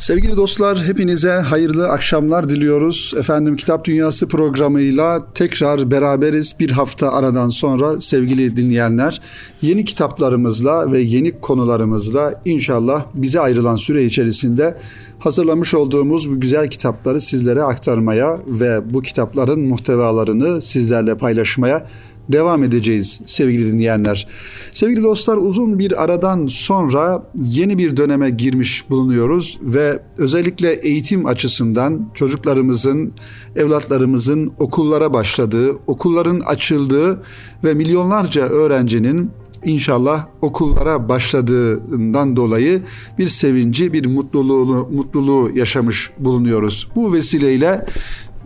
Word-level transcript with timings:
Sevgili 0.00 0.36
dostlar 0.36 0.84
hepinize 0.84 1.30
hayırlı 1.30 1.88
akşamlar 1.88 2.48
diliyoruz. 2.48 3.14
Efendim 3.18 3.56
Kitap 3.56 3.84
Dünyası 3.84 4.28
programıyla 4.28 5.32
tekrar 5.34 5.90
beraberiz 5.90 6.54
bir 6.60 6.70
hafta 6.70 7.12
aradan 7.12 7.48
sonra 7.48 8.00
sevgili 8.00 8.56
dinleyenler. 8.56 9.20
Yeni 9.62 9.84
kitaplarımızla 9.84 10.92
ve 10.92 11.00
yeni 11.00 11.40
konularımızla 11.40 12.42
inşallah 12.44 13.04
bize 13.14 13.40
ayrılan 13.40 13.76
süre 13.76 14.04
içerisinde 14.04 14.76
hazırlamış 15.18 15.74
olduğumuz 15.74 16.30
bu 16.30 16.40
güzel 16.40 16.68
kitapları 16.68 17.20
sizlere 17.20 17.62
aktarmaya 17.62 18.40
ve 18.46 18.94
bu 18.94 19.02
kitapların 19.02 19.60
muhtevalarını 19.60 20.62
sizlerle 20.62 21.16
paylaşmaya 21.16 21.86
devam 22.32 22.64
edeceğiz 22.64 23.20
sevgili 23.26 23.72
dinleyenler. 23.72 24.28
Sevgili 24.72 25.02
dostlar 25.02 25.36
uzun 25.36 25.78
bir 25.78 26.02
aradan 26.02 26.46
sonra 26.46 27.30
yeni 27.42 27.78
bir 27.78 27.96
döneme 27.96 28.30
girmiş 28.30 28.90
bulunuyoruz 28.90 29.58
ve 29.62 30.02
özellikle 30.18 30.72
eğitim 30.72 31.26
açısından 31.26 32.10
çocuklarımızın, 32.14 33.12
evlatlarımızın 33.56 34.52
okullara 34.58 35.12
başladığı, 35.12 35.72
okulların 35.86 36.40
açıldığı 36.40 37.22
ve 37.64 37.74
milyonlarca 37.74 38.42
öğrencinin 38.42 39.30
inşallah 39.64 40.26
okullara 40.42 41.08
başladığından 41.08 42.36
dolayı 42.36 42.82
bir 43.18 43.28
sevinci, 43.28 43.92
bir 43.92 44.06
mutluluğu, 44.06 44.88
mutluluğu 44.92 45.50
yaşamış 45.54 46.10
bulunuyoruz. 46.18 46.88
Bu 46.96 47.12
vesileyle 47.12 47.86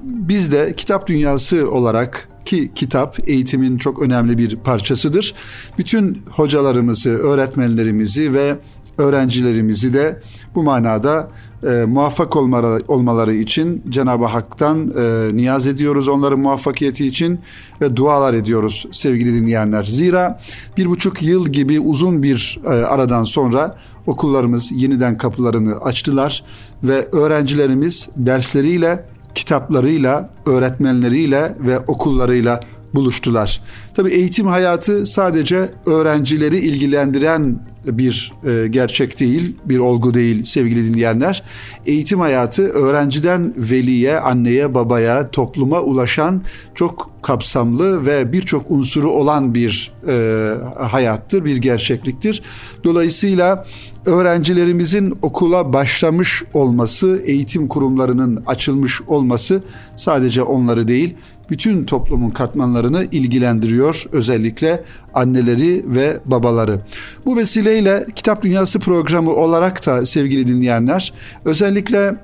biz 0.02 0.52
de 0.52 0.74
kitap 0.76 1.06
dünyası 1.06 1.70
olarak 1.70 2.29
ki 2.44 2.70
kitap 2.74 3.28
eğitimin 3.28 3.78
çok 3.78 4.02
önemli 4.02 4.38
bir 4.38 4.56
parçasıdır. 4.56 5.34
Bütün 5.78 6.22
hocalarımızı, 6.30 7.10
öğretmenlerimizi 7.10 8.34
ve 8.34 8.56
öğrencilerimizi 8.98 9.92
de 9.92 10.20
bu 10.54 10.62
manada 10.62 11.28
e, 11.66 11.84
muvaffak 11.84 12.36
olmaları, 12.36 12.82
olmaları 12.88 13.34
için 13.34 13.82
Cenab-ı 13.88 14.24
Hak'tan 14.24 14.94
e, 14.98 15.36
niyaz 15.36 15.66
ediyoruz 15.66 16.08
onların 16.08 16.40
muvaffakiyeti 16.40 17.06
için 17.06 17.40
ve 17.80 17.96
dualar 17.96 18.34
ediyoruz 18.34 18.86
sevgili 18.92 19.40
dinleyenler. 19.40 19.84
Zira 19.84 20.40
bir 20.76 20.86
buçuk 20.86 21.22
yıl 21.22 21.46
gibi 21.46 21.80
uzun 21.80 22.22
bir 22.22 22.60
e, 22.64 22.68
aradan 22.68 23.24
sonra 23.24 23.78
okullarımız 24.06 24.72
yeniden 24.72 25.18
kapılarını 25.18 25.76
açtılar 25.76 26.44
ve 26.82 27.08
öğrencilerimiz 27.12 28.08
dersleriyle 28.16 29.06
kitaplarıyla, 29.34 30.30
öğretmenleriyle 30.46 31.54
ve 31.60 31.78
okullarıyla 31.78 32.60
buluştular. 32.94 33.60
Tabii 33.94 34.10
eğitim 34.10 34.46
hayatı 34.46 35.06
sadece 35.06 35.70
öğrencileri 35.86 36.58
ilgilendiren 36.58 37.60
bir 37.86 38.32
e, 38.44 38.68
gerçek 38.68 39.20
değil, 39.20 39.56
bir 39.64 39.78
olgu 39.78 40.14
değil 40.14 40.44
sevgili 40.44 40.88
dinleyenler. 40.88 41.42
Eğitim 41.86 42.20
hayatı 42.20 42.62
öğrenciden 42.62 43.54
veliye, 43.56 44.20
anneye, 44.20 44.74
babaya, 44.74 45.30
topluma 45.30 45.80
ulaşan 45.80 46.42
çok 46.74 47.10
kapsamlı 47.22 48.06
ve 48.06 48.32
birçok 48.32 48.70
unsuru 48.70 49.10
olan 49.10 49.54
bir 49.54 49.92
e, 50.08 50.54
hayattır, 50.78 51.44
bir 51.44 51.56
gerçekliktir. 51.56 52.42
Dolayısıyla 52.84 53.66
öğrencilerimizin 54.06 55.18
okula 55.22 55.72
başlamış 55.72 56.42
olması, 56.54 57.22
eğitim 57.24 57.68
kurumlarının 57.68 58.42
açılmış 58.46 59.00
olması 59.02 59.62
sadece 59.96 60.42
onları 60.42 60.88
değil, 60.88 61.16
bütün 61.50 61.84
toplumun 61.84 62.30
katmanlarını 62.30 63.04
ilgilendiriyor 63.04 64.04
özellikle 64.12 64.84
anneleri 65.14 65.84
ve 65.86 66.18
babaları. 66.24 66.80
Bu 67.26 67.36
vesileyle 67.36 68.06
Kitap 68.14 68.42
Dünyası 68.42 68.78
programı 68.78 69.30
olarak 69.30 69.86
da 69.86 70.06
sevgili 70.06 70.46
dinleyenler 70.48 71.12
özellikle 71.44 72.16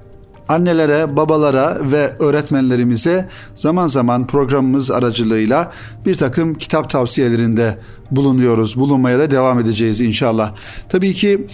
annelere, 0.49 1.17
babalara 1.17 1.79
ve 1.93 2.13
öğretmenlerimize 2.19 3.29
zaman 3.55 3.87
zaman 3.87 4.27
programımız 4.27 4.91
aracılığıyla 4.91 5.73
bir 6.07 6.15
takım 6.15 6.55
kitap 6.55 6.91
tavsiyelerinde 6.91 7.79
bulunuyoruz. 8.11 8.77
Bulunmaya 8.77 9.19
da 9.19 9.31
devam 9.31 9.59
edeceğiz 9.59 10.01
inşallah. 10.01 10.55
Tabii 10.89 11.15
ki 11.15 11.47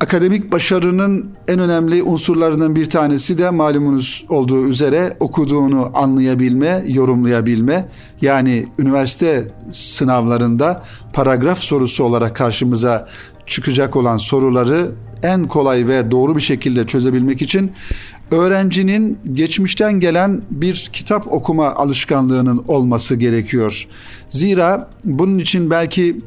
Akademik 0.00 0.52
başarının 0.52 1.30
en 1.48 1.58
önemli 1.58 2.02
unsurlarından 2.02 2.76
bir 2.76 2.86
tanesi 2.86 3.38
de 3.38 3.50
malumunuz 3.50 4.24
olduğu 4.28 4.66
üzere 4.66 5.16
okuduğunu 5.20 5.90
anlayabilme, 5.94 6.84
yorumlayabilme. 6.88 7.88
Yani 8.20 8.66
üniversite 8.78 9.48
sınavlarında 9.70 10.84
paragraf 11.12 11.58
sorusu 11.58 12.04
olarak 12.04 12.36
karşımıza 12.36 13.08
çıkacak 13.46 13.96
olan 13.96 14.16
soruları 14.16 14.90
en 15.22 15.48
kolay 15.48 15.88
ve 15.88 16.10
doğru 16.10 16.36
bir 16.36 16.40
şekilde 16.40 16.86
çözebilmek 16.86 17.42
için 17.42 17.72
öğrencinin 18.30 19.18
geçmişten 19.32 20.00
gelen 20.00 20.42
bir 20.50 20.90
kitap 20.92 21.32
okuma 21.32 21.74
alışkanlığının 21.74 22.64
olması 22.68 23.16
gerekiyor. 23.16 23.88
Zira 24.30 24.90
bunun 25.04 25.38
için 25.38 25.70
belki 25.70 26.20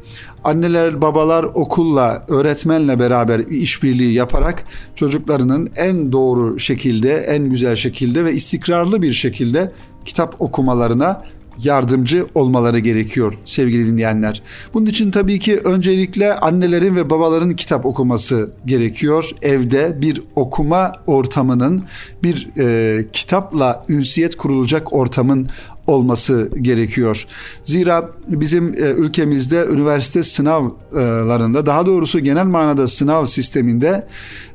anneler, 0.44 1.02
babalar 1.02 1.44
okulla, 1.44 2.24
öğretmenle 2.28 2.98
beraber 2.98 3.38
işbirliği 3.38 4.12
yaparak 4.12 4.64
çocuklarının 4.94 5.70
en 5.76 6.12
doğru 6.12 6.58
şekilde, 6.58 7.14
en 7.14 7.50
güzel 7.50 7.76
şekilde 7.76 8.24
ve 8.24 8.34
istikrarlı 8.34 9.02
bir 9.02 9.12
şekilde 9.12 9.72
kitap 10.04 10.40
okumalarına 10.40 11.22
yardımcı 11.58 12.26
olmaları 12.34 12.78
gerekiyor 12.78 13.34
sevgili 13.44 13.86
dinleyenler. 13.86 14.42
Bunun 14.74 14.86
için 14.86 15.10
tabii 15.10 15.38
ki 15.38 15.58
öncelikle 15.58 16.34
annelerin 16.34 16.96
ve 16.96 17.10
babaların 17.10 17.56
kitap 17.56 17.86
okuması 17.86 18.52
gerekiyor. 18.66 19.30
Evde 19.42 20.00
bir 20.00 20.22
okuma 20.36 20.92
ortamının, 21.06 21.84
bir 22.22 22.48
e, 22.58 23.06
kitapla 23.12 23.84
ünsiyet 23.88 24.36
kurulacak 24.36 24.92
ortamın 24.92 25.48
olması 25.86 26.50
gerekiyor. 26.60 27.26
Zira 27.64 28.10
bizim 28.28 28.74
e, 28.74 28.76
ülkemizde 28.76 29.66
üniversite 29.72 30.22
sınavlarında 30.22 31.66
daha 31.66 31.86
doğrusu 31.86 32.20
genel 32.20 32.46
manada 32.46 32.88
sınav 32.88 33.24
sisteminde 33.26 34.06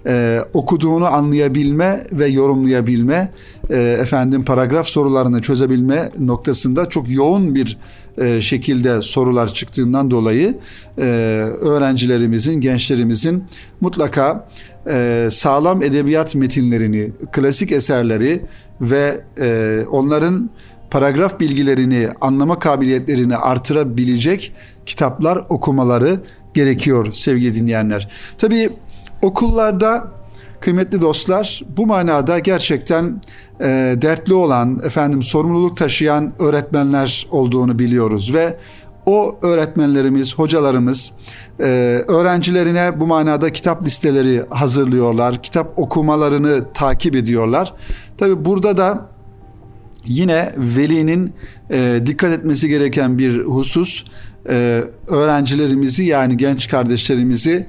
e, 0.06 0.40
okuduğunu 0.54 1.06
anlayabilme 1.06 2.08
ve 2.12 2.28
yorumlayabilme 2.28 3.32
e, 3.70 3.76
efendim 4.02 4.44
paragraf 4.44 4.88
sorularını 4.88 5.42
çözebilme 5.42 6.12
noktasında 6.20 6.90
çok 6.90 7.10
yoğun 7.10 7.56
bir 7.56 7.78
şekilde 8.40 9.02
sorular 9.02 9.54
çıktığından 9.54 10.12
dolayı 10.12 10.58
öğrencilerimizin, 11.62 12.62
gençlerimizin 12.62 13.44
mutlaka 13.82 14.50
sağlam 15.30 15.84
edebiyat 15.84 16.36
metinlerini, 16.36 17.12
klasik 17.32 17.72
eserleri 17.72 18.42
ve 18.82 19.22
onların 19.92 20.50
paragraf 20.92 21.40
bilgilerini, 21.40 22.10
anlama 22.22 22.60
kabiliyetlerini 22.60 23.38
artırabilecek 23.38 24.54
kitaplar 24.86 25.46
okumaları 25.50 26.20
gerekiyor 26.54 27.14
sevgili 27.14 27.56
dinleyenler. 27.56 28.10
Tabii 28.38 28.70
okullarda 29.22 30.08
kıymetli 30.60 31.02
dostlar 31.02 31.64
bu 31.78 31.88
manada 31.88 32.40
gerçekten 32.40 33.22
e, 33.62 33.96
dertli 34.02 34.34
olan, 34.34 34.80
efendim 34.84 35.24
sorumluluk 35.24 35.78
taşıyan 35.78 36.34
öğretmenler 36.40 37.28
olduğunu 37.32 37.80
biliyoruz 37.80 38.34
ve 38.34 38.58
o 39.06 39.38
öğretmenlerimiz, 39.42 40.36
hocalarımız 40.36 41.14
e, 41.60 41.64
öğrencilerine 42.08 43.00
bu 43.00 43.08
manada 43.08 43.52
kitap 43.52 43.86
listeleri 43.86 44.44
hazırlıyorlar, 44.50 45.42
kitap 45.44 45.80
okumalarını 45.80 46.74
takip 46.74 47.16
ediyorlar. 47.16 47.74
Tabi 48.18 48.46
burada 48.46 48.78
da 48.78 49.17
yine 50.08 50.54
velinin 50.58 51.34
e, 51.72 52.02
dikkat 52.06 52.32
etmesi 52.32 52.68
gereken 52.68 53.18
bir 53.18 53.46
husus 53.46 54.04
e, 54.50 54.84
öğrencilerimizi 55.08 56.04
yani 56.04 56.38
genç 56.38 56.68
kardeşlerimizi 56.68 57.68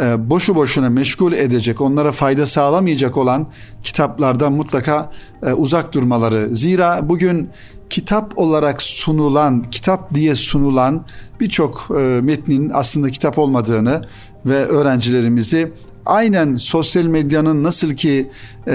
e, 0.00 0.30
boşu 0.30 0.54
boşuna 0.54 0.90
meşgul 0.90 1.32
edecek, 1.32 1.80
onlara 1.80 2.12
fayda 2.12 2.46
sağlamayacak 2.46 3.16
olan 3.16 3.46
kitaplardan 3.82 4.52
mutlaka 4.52 5.12
e, 5.46 5.52
uzak 5.52 5.94
durmaları. 5.94 6.56
Zira 6.56 7.08
bugün 7.08 7.48
kitap 7.90 8.38
olarak 8.38 8.82
sunulan, 8.82 9.62
kitap 9.62 10.14
diye 10.14 10.34
sunulan 10.34 11.04
birçok 11.40 11.88
e, 11.98 12.20
metnin 12.22 12.70
aslında 12.74 13.10
kitap 13.10 13.38
olmadığını 13.38 14.04
ve 14.46 14.64
öğrencilerimizi 14.64 15.72
aynen 16.06 16.56
sosyal 16.56 17.04
medyanın 17.04 17.64
nasıl 17.64 17.94
ki 17.94 18.30
e, 18.68 18.72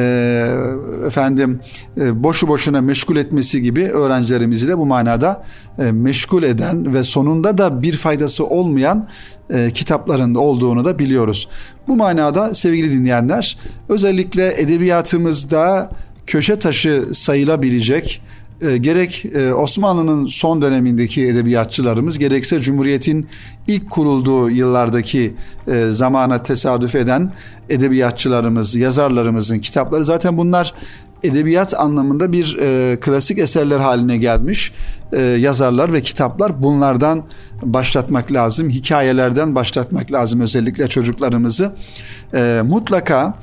efendim 1.07 1.59
e, 1.97 2.23
boşu 2.23 2.47
boşuna 2.47 2.81
meşgul 2.81 3.15
etmesi 3.15 3.61
gibi 3.61 3.83
öğrencilerimizi 3.83 4.67
de 4.67 4.77
bu 4.77 4.85
manada 4.85 5.43
e, 5.79 5.91
meşgul 5.91 6.43
eden 6.43 6.93
ve 6.93 7.03
sonunda 7.03 7.57
da 7.57 7.81
bir 7.81 7.97
faydası 7.97 8.45
olmayan 8.45 9.09
e, 9.49 9.71
kitaplarında 9.71 10.39
olduğunu 10.39 10.85
da 10.85 10.99
biliyoruz. 10.99 11.49
Bu 11.87 11.95
manada 11.95 12.53
sevgili 12.53 12.91
dinleyenler 12.91 13.57
özellikle 13.89 14.61
edebiyatımızda 14.61 15.89
köşe 16.27 16.59
taşı 16.59 17.03
sayılabilecek 17.13 18.21
e, 18.61 18.77
gerek 18.77 19.25
e, 19.25 19.53
Osmanlı'nın 19.53 20.27
son 20.27 20.61
dönemindeki 20.61 21.27
edebiyatçılarımız 21.27 22.17
gerekse 22.17 22.59
Cumhuriyet'in 22.59 23.27
ilk 23.67 23.89
kurulduğu 23.89 24.49
yıllardaki 24.49 25.33
e, 25.67 25.87
zamana 25.91 26.43
tesadüf 26.43 26.95
eden 26.95 27.31
edebiyatçılarımız, 27.69 28.75
yazarlarımızın 28.75 29.59
kitapları 29.59 30.05
zaten 30.05 30.37
bunlar 30.37 30.73
edebiyat 31.23 31.79
anlamında 31.79 32.31
bir 32.31 32.57
klasik 32.99 33.37
eserler 33.37 33.79
haline 33.79 34.17
gelmiş 34.17 34.73
yazarlar 35.37 35.93
ve 35.93 36.01
kitaplar 36.01 36.63
bunlardan 36.63 37.23
başlatmak 37.63 38.31
lazım. 38.31 38.69
Hikayelerden 38.69 39.55
başlatmak 39.55 40.11
lazım 40.11 40.41
özellikle 40.41 40.87
çocuklarımızı. 40.87 41.71
Mutlaka 42.63 43.35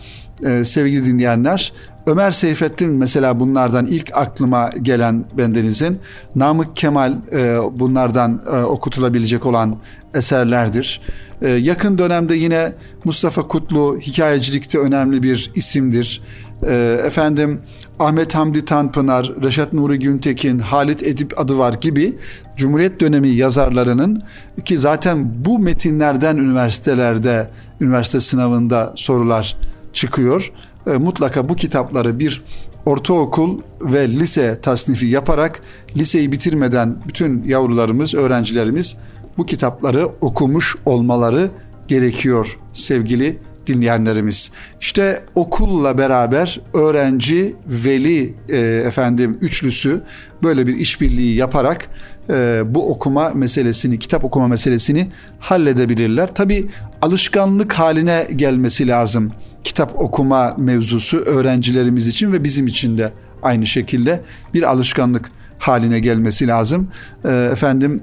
e, 0.47 0.65
sevgili 0.65 1.07
dinleyenler 1.07 1.73
Ömer 2.09 2.31
Seyfettin 2.31 2.91
mesela 2.91 3.41
bunlardan 3.41 3.87
ilk 3.87 4.11
aklıma 4.15 4.71
gelen 4.83 5.25
bendenizin 5.39 5.99
Namık 6.37 6.77
Kemal 6.77 7.13
e, 7.33 7.59
bunlardan 7.73 8.43
e, 8.53 8.57
okutulabilecek 8.57 9.47
olan 9.47 9.77
eserlerdir. 10.15 11.01
E, 11.43 11.49
yakın 11.49 11.99
dönemde 11.99 12.35
yine 12.35 12.73
Mustafa 13.05 13.43
Kutlu 13.43 13.99
hikayecilikte 14.01 14.79
önemli 14.79 15.23
bir 15.23 15.51
isimdir. 15.55 16.23
E, 16.67 17.01
efendim 17.05 17.61
Ahmet 17.99 18.35
Hamdi 18.35 18.65
Tanpınar, 18.65 19.33
Reşat 19.43 19.73
Nuri 19.73 19.99
Güntekin, 19.99 20.59
Halit 20.59 21.03
Edip 21.03 21.41
adı 21.41 21.59
var 21.59 21.73
gibi 21.73 22.19
Cumhuriyet 22.57 23.01
dönemi 23.01 23.29
yazarlarının 23.29 24.23
ki 24.65 24.79
zaten 24.79 25.45
bu 25.45 25.59
metinlerden 25.59 26.37
üniversitelerde, 26.37 27.51
üniversite 27.81 28.21
sınavında 28.21 28.93
sorular 28.97 29.57
çıkıyor. 29.93 30.53
E, 30.87 30.91
mutlaka 30.91 31.49
bu 31.49 31.57
kitapları 31.57 32.19
bir 32.19 32.45
ortaokul 32.87 33.61
ve 33.81 34.09
lise 34.09 34.59
tasnifi 34.63 35.07
yaparak 35.07 35.61
liseyi 35.97 36.33
bitirmeden 36.33 36.97
bütün 37.09 37.45
yavrularımız, 37.45 38.15
öğrencilerimiz 38.15 38.97
bu 39.39 39.47
kitapları 39.47 40.09
okumuş 40.21 40.77
olmaları 40.87 41.51
gerekiyor 41.89 42.59
sevgili 42.73 43.39
dinleyenlerimiz. 43.67 44.51
İşte 44.81 45.23
okulla 45.35 45.99
beraber 45.99 46.61
öğrenci, 46.75 47.57
veli 47.67 48.35
e, 48.49 48.59
efendim 48.87 49.39
üçlüsü 49.41 50.03
böyle 50.43 50.67
bir 50.67 50.77
işbirliği 50.77 51.37
yaparak 51.37 51.89
e, 52.31 52.63
bu 52.67 52.91
okuma 52.91 53.31
meselesini, 53.31 53.99
kitap 53.99 54.25
okuma 54.25 54.49
meselesini 54.49 55.09
halledebilirler. 55.41 56.35
Tabi 56.35 56.67
alışkanlık 57.03 57.73
haline 57.73 58.29
gelmesi 58.37 58.89
lazım 58.89 59.33
kitap 59.65 60.01
okuma 60.01 60.55
mevzusu 60.59 61.19
öğrencilerimiz 61.19 62.07
için 62.07 62.33
ve 62.33 62.45
bizim 62.45 62.67
için 62.67 62.99
de 62.99 63.13
aynı 63.43 63.67
şekilde 63.67 64.23
bir 64.55 64.63
alışkanlık 64.63 65.31
haline 65.59 66.01
gelmesi 66.01 66.49
lazım. 66.49 66.89
E, 67.25 67.49
efendim 67.53 68.03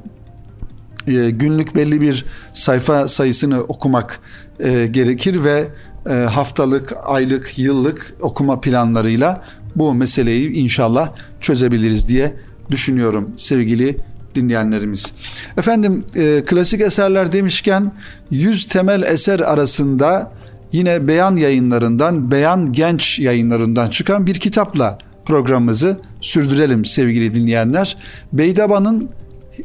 e, 1.08 1.30
günlük 1.30 1.76
belli 1.76 2.02
bir 2.02 2.26
sayfa 2.54 3.08
sayısını 3.08 3.62
okumak 3.62 4.20
e, 4.60 4.88
gerekir 4.88 5.44
ve 5.44 5.68
e, 6.10 6.14
haftalık, 6.14 6.94
aylık, 7.06 7.60
yıllık 7.60 8.14
okuma 8.20 8.62
planlarıyla 8.62 9.44
bu 9.76 9.94
meseleyi 9.94 10.52
inşallah 10.52 11.12
çözebiliriz 11.42 12.08
diye 12.08 12.34
düşünüyorum 12.72 13.32
sevgili 13.38 13.98
dinleyenlerimiz. 14.36 15.14
Efendim 15.58 16.04
klasik 16.46 16.82
eserler 16.82 17.32
demişken 17.32 17.92
100 18.32 18.66
temel 18.66 19.02
eser 19.02 19.40
arasında 19.40 20.32
yine 20.76 21.08
Beyan 21.08 21.36
yayınlarından, 21.36 22.32
Beyan 22.32 22.74
Genç 22.74 23.20
yayınlarından 23.20 23.90
çıkan 23.90 24.26
bir 24.28 24.40
kitapla 24.40 24.98
programımızı 25.26 25.98
sürdürelim 26.22 26.86
sevgili 26.86 27.34
dinleyenler. 27.34 27.98
Beydaba'nın 28.34 29.10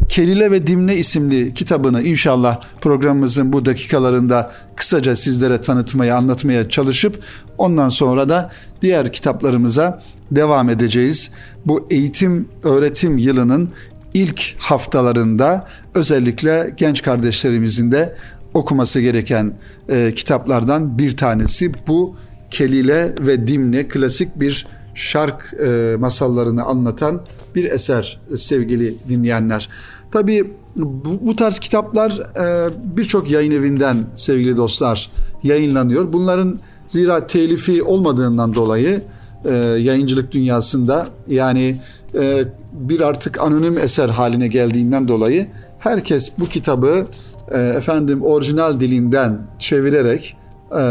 Kelile 0.08 0.50
ve 0.50 0.66
Dimne 0.66 0.96
isimli 0.96 1.54
kitabını 1.54 2.02
inşallah 2.02 2.60
programımızın 2.80 3.52
bu 3.52 3.66
dakikalarında 3.66 4.52
kısaca 4.76 5.16
sizlere 5.16 5.60
tanıtmaya, 5.60 6.16
anlatmaya 6.16 6.68
çalışıp 6.68 7.22
ondan 7.58 7.88
sonra 7.88 8.28
da 8.28 8.50
diğer 8.82 9.12
kitaplarımıza 9.12 10.02
devam 10.30 10.68
edeceğiz. 10.68 11.30
Bu 11.66 11.86
eğitim 11.90 12.48
öğretim 12.62 13.18
yılının 13.18 13.70
ilk 14.14 14.54
haftalarında 14.58 15.68
özellikle 15.94 16.74
genç 16.76 17.02
kardeşlerimizin 17.02 17.92
de 17.92 18.16
okuması 18.54 19.00
gereken 19.00 19.54
e, 19.88 20.14
kitaplardan 20.14 20.98
bir 20.98 21.16
tanesi 21.16 21.72
bu 21.86 22.16
Kelile 22.50 23.14
ve 23.20 23.46
Dimne 23.46 23.88
klasik 23.88 24.40
bir 24.40 24.66
şark 24.94 25.54
e, 25.66 25.96
masallarını 25.98 26.64
anlatan 26.64 27.20
bir 27.54 27.64
eser 27.64 28.20
sevgili 28.36 28.94
dinleyenler. 29.08 29.68
Tabii 30.12 30.50
bu, 30.76 31.26
bu 31.26 31.36
tarz 31.36 31.58
kitaplar 31.58 32.10
e, 32.10 32.70
birçok 32.96 33.30
yayın 33.30 33.52
evinden 33.52 34.04
sevgili 34.14 34.56
dostlar 34.56 35.10
yayınlanıyor. 35.42 36.12
Bunların 36.12 36.60
zira 36.88 37.26
telifi 37.26 37.82
olmadığından 37.82 38.54
dolayı 38.54 39.02
e, 39.44 39.54
yayıncılık 39.54 40.32
dünyasında 40.32 41.08
yani 41.28 41.76
e, 42.14 42.44
bir 42.72 43.00
artık 43.00 43.40
anonim 43.40 43.78
eser 43.78 44.08
haline 44.08 44.48
geldiğinden 44.48 45.08
dolayı 45.08 45.46
herkes 45.78 46.30
bu 46.38 46.46
kitabı 46.46 47.06
e, 47.50 47.58
efendim 47.58 48.22
orijinal 48.22 48.80
dilinden 48.80 49.38
çevirerek 49.58 50.36
e, 50.72 50.82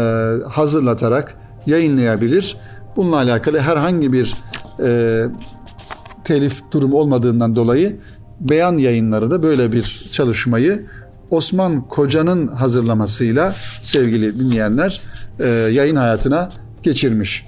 hazırlatarak 0.48 1.36
yayınlayabilir. 1.66 2.56
Bununla 2.96 3.16
alakalı 3.16 3.58
herhangi 3.58 4.12
bir 4.12 4.34
e, 4.82 5.24
telif 6.24 6.62
durumu 6.72 6.96
olmadığından 6.96 7.56
dolayı 7.56 7.96
beyan 8.40 8.78
yayınları 8.78 9.30
da 9.30 9.42
böyle 9.42 9.72
bir 9.72 10.08
çalışmayı 10.12 10.86
Osman 11.30 11.88
Koca'nın 11.88 12.46
hazırlamasıyla 12.46 13.52
sevgili 13.82 14.40
dinleyenler 14.40 15.00
e, 15.40 15.46
yayın 15.48 15.96
hayatına 15.96 16.48
geçirmiş. 16.82 17.46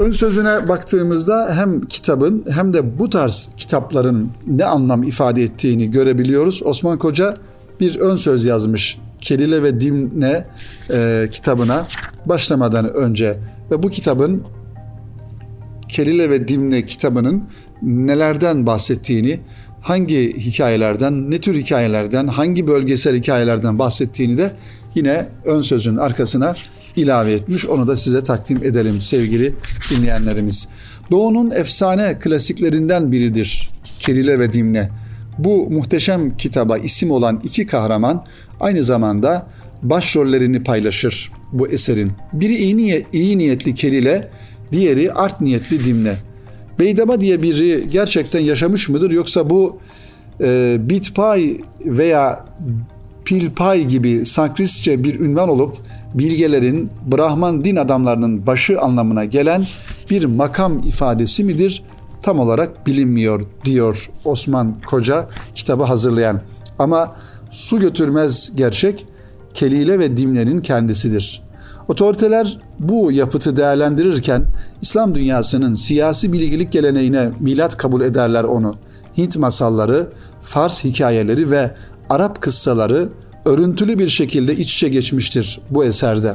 Ön 0.00 0.10
sözüne 0.10 0.68
baktığımızda 0.68 1.56
hem 1.56 1.80
kitabın 1.80 2.44
hem 2.50 2.72
de 2.72 2.98
bu 2.98 3.10
tarz 3.10 3.50
kitapların 3.56 4.30
ne 4.46 4.64
anlam 4.64 5.02
ifade 5.02 5.42
ettiğini 5.42 5.90
görebiliyoruz. 5.90 6.62
Osman 6.64 6.98
Koca 6.98 7.36
bir 7.80 8.00
ön 8.00 8.16
söz 8.16 8.44
yazmış 8.44 8.98
Kelile 9.20 9.62
ve 9.62 9.80
Dimne 9.80 10.44
e, 10.90 11.28
kitabına 11.30 11.86
başlamadan 12.26 12.94
önce 12.94 13.38
ve 13.70 13.82
bu 13.82 13.88
kitabın 13.90 14.42
Kelile 15.88 16.30
ve 16.30 16.48
Dimne 16.48 16.86
kitabının 16.86 17.44
nelerden 17.82 18.66
bahsettiğini, 18.66 19.40
hangi 19.80 20.38
hikayelerden, 20.38 21.30
ne 21.30 21.40
tür 21.40 21.54
hikayelerden, 21.54 22.26
hangi 22.26 22.66
bölgesel 22.66 23.16
hikayelerden 23.16 23.78
bahsettiğini 23.78 24.38
de 24.38 24.52
yine 24.94 25.28
ön 25.44 25.60
sözün 25.60 25.96
arkasına 25.96 26.54
ilave 26.96 27.32
etmiş. 27.32 27.66
Onu 27.66 27.88
da 27.88 27.96
size 27.96 28.22
takdim 28.22 28.56
edelim 28.64 29.00
sevgili 29.00 29.54
dinleyenlerimiz. 29.90 30.68
Doğu'nun 31.10 31.50
efsane 31.50 32.18
klasiklerinden 32.18 33.12
biridir 33.12 33.70
Kelile 33.98 34.38
ve 34.38 34.52
Dimne. 34.52 34.90
Bu 35.38 35.70
muhteşem 35.70 36.36
kitaba 36.36 36.78
isim 36.78 37.10
olan 37.10 37.40
iki 37.44 37.66
kahraman 37.66 38.24
aynı 38.60 38.84
zamanda 38.84 39.46
başrollerini 39.82 40.62
paylaşır 40.62 41.32
bu 41.52 41.68
eserin. 41.68 42.12
Biri 42.32 42.56
iyi, 42.56 42.76
niyet, 42.76 43.06
iyi 43.12 43.38
niyetli 43.38 43.74
Kelile, 43.74 44.28
diğeri 44.72 45.12
art 45.12 45.40
niyetli 45.40 45.84
Dimne. 45.84 46.14
Beydaba 46.78 47.20
diye 47.20 47.42
biri 47.42 47.88
gerçekten 47.92 48.40
yaşamış 48.40 48.88
mıdır 48.88 49.10
yoksa 49.10 49.50
bu 49.50 49.78
e, 50.40 50.76
Bitpay 50.80 51.60
veya 51.84 52.44
Pilpay 53.24 53.84
gibi 53.84 54.26
Sanskritçe 54.26 55.04
bir 55.04 55.20
ünvan 55.20 55.48
olup 55.48 55.76
bilgelerin 56.14 56.90
Brahman 57.06 57.64
din 57.64 57.76
adamlarının 57.76 58.46
başı 58.46 58.80
anlamına 58.80 59.24
gelen 59.24 59.66
bir 60.10 60.24
makam 60.24 60.78
ifadesi 60.78 61.44
midir? 61.44 61.82
Tam 62.22 62.38
olarak 62.38 62.86
bilinmiyor 62.86 63.46
diyor 63.64 64.10
Osman 64.24 64.76
Koca 64.86 65.28
kitabı 65.54 65.82
hazırlayan. 65.82 66.40
Ama 66.78 67.16
su 67.50 67.80
götürmez 67.80 68.52
gerçek 68.54 69.06
Kelile 69.54 69.98
ve 69.98 70.16
Dimle'nin 70.16 70.60
kendisidir. 70.60 71.42
Otoriteler 71.88 72.60
bu 72.78 73.12
yapıtı 73.12 73.56
değerlendirirken 73.56 74.44
İslam 74.82 75.14
dünyasının 75.14 75.74
siyasi 75.74 76.32
bilgilik 76.32 76.72
geleneğine 76.72 77.30
milat 77.40 77.76
kabul 77.76 78.00
ederler 78.00 78.44
onu. 78.44 78.76
Hint 79.18 79.36
masalları, 79.36 80.08
Fars 80.42 80.84
hikayeleri 80.84 81.50
ve 81.50 81.70
Arap 82.10 82.40
kıssaları 82.40 83.08
örüntülü 83.50 83.98
bir 83.98 84.08
şekilde 84.08 84.56
iç 84.56 84.74
içe 84.74 84.88
geçmiştir 84.88 85.60
bu 85.70 85.84
eserde. 85.84 86.34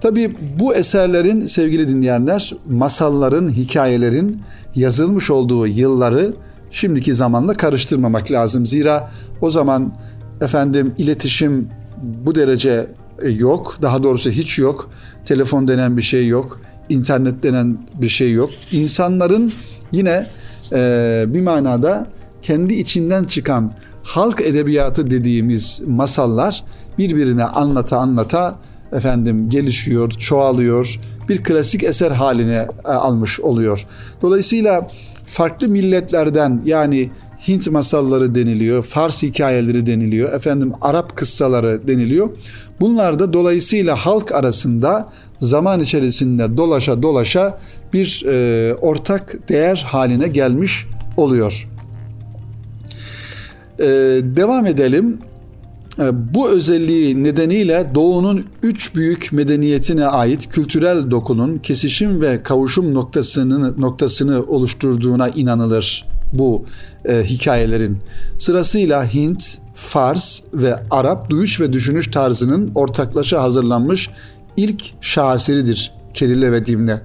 Tabi 0.00 0.36
bu 0.58 0.74
eserlerin 0.74 1.46
sevgili 1.46 1.88
dinleyenler 1.88 2.54
masalların, 2.70 3.48
hikayelerin 3.48 4.40
yazılmış 4.74 5.30
olduğu 5.30 5.66
yılları 5.66 6.34
şimdiki 6.70 7.14
zamanla 7.14 7.54
karıştırmamak 7.54 8.30
lazım. 8.30 8.66
Zira 8.66 9.10
o 9.40 9.50
zaman 9.50 9.92
efendim 10.40 10.94
iletişim 10.98 11.68
bu 12.02 12.34
derece 12.34 12.86
e, 13.22 13.30
yok. 13.30 13.78
Daha 13.82 14.02
doğrusu 14.02 14.30
hiç 14.30 14.58
yok. 14.58 14.90
Telefon 15.26 15.68
denen 15.68 15.96
bir 15.96 16.02
şey 16.02 16.26
yok. 16.26 16.60
İnternet 16.88 17.42
denen 17.42 17.78
bir 18.00 18.08
şey 18.08 18.32
yok. 18.32 18.50
İnsanların 18.72 19.52
Yine 19.94 20.26
e, 20.72 21.24
bir 21.28 21.40
manada 21.40 22.06
kendi 22.42 22.74
içinden 22.74 23.24
çıkan 23.24 23.72
halk 24.04 24.40
edebiyatı 24.40 25.10
dediğimiz 25.10 25.82
masallar 25.86 26.64
birbirine 26.98 27.44
anlata 27.44 27.98
anlata 27.98 28.58
efendim 28.92 29.50
gelişiyor, 29.50 30.10
çoğalıyor, 30.10 31.00
bir 31.28 31.42
klasik 31.42 31.84
eser 31.84 32.10
haline 32.10 32.68
e, 32.84 32.88
almış 32.88 33.40
oluyor. 33.40 33.86
Dolayısıyla 34.22 34.88
farklı 35.26 35.68
milletlerden 35.68 36.62
yani 36.64 37.10
Hint 37.48 37.70
masalları 37.70 38.34
deniliyor, 38.34 38.82
Fars 38.82 39.22
hikayeleri 39.22 39.86
deniliyor, 39.86 40.32
efendim 40.32 40.72
Arap 40.80 41.16
kıssaları 41.16 41.88
deniliyor. 41.88 42.30
Bunlar 42.80 43.18
da 43.18 43.32
dolayısıyla 43.32 43.96
halk 43.96 44.32
arasında 44.32 45.08
zaman 45.40 45.80
içerisinde 45.80 46.56
dolaşa 46.56 47.02
dolaşa 47.02 47.58
bir 47.92 48.24
e, 48.26 48.74
ortak 48.74 49.48
değer 49.48 49.84
haline 49.88 50.28
gelmiş 50.28 50.86
oluyor. 51.16 51.68
E, 53.78 53.86
devam 54.22 54.66
edelim. 54.66 55.18
E, 55.98 56.34
bu 56.34 56.48
özelliği 56.48 57.24
nedeniyle 57.24 57.90
Doğu'nun 57.94 58.44
üç 58.62 58.94
büyük 58.94 59.32
medeniyetine 59.32 60.06
ait 60.06 60.48
kültürel 60.48 61.10
dokunun 61.10 61.58
kesişim 61.58 62.20
ve 62.20 62.42
kavuşum 62.42 62.94
noktasını 62.94 63.80
noktasını 63.80 64.42
oluşturduğuna 64.42 65.28
inanılır 65.28 66.04
bu 66.32 66.64
e, 67.04 67.24
hikayelerin. 67.24 67.98
Sırasıyla 68.38 69.14
Hint, 69.14 69.58
Fars 69.74 70.40
ve 70.54 70.76
Arap 70.90 71.30
duyuş 71.30 71.60
ve 71.60 71.72
düşünüş 71.72 72.10
tarzının 72.10 72.72
ortaklaşa 72.74 73.42
hazırlanmış 73.42 74.10
ilk 74.56 74.82
şaheseridir 75.00 75.92
Kelile 76.14 76.52
ve 76.52 76.66
Dimne. 76.66 77.00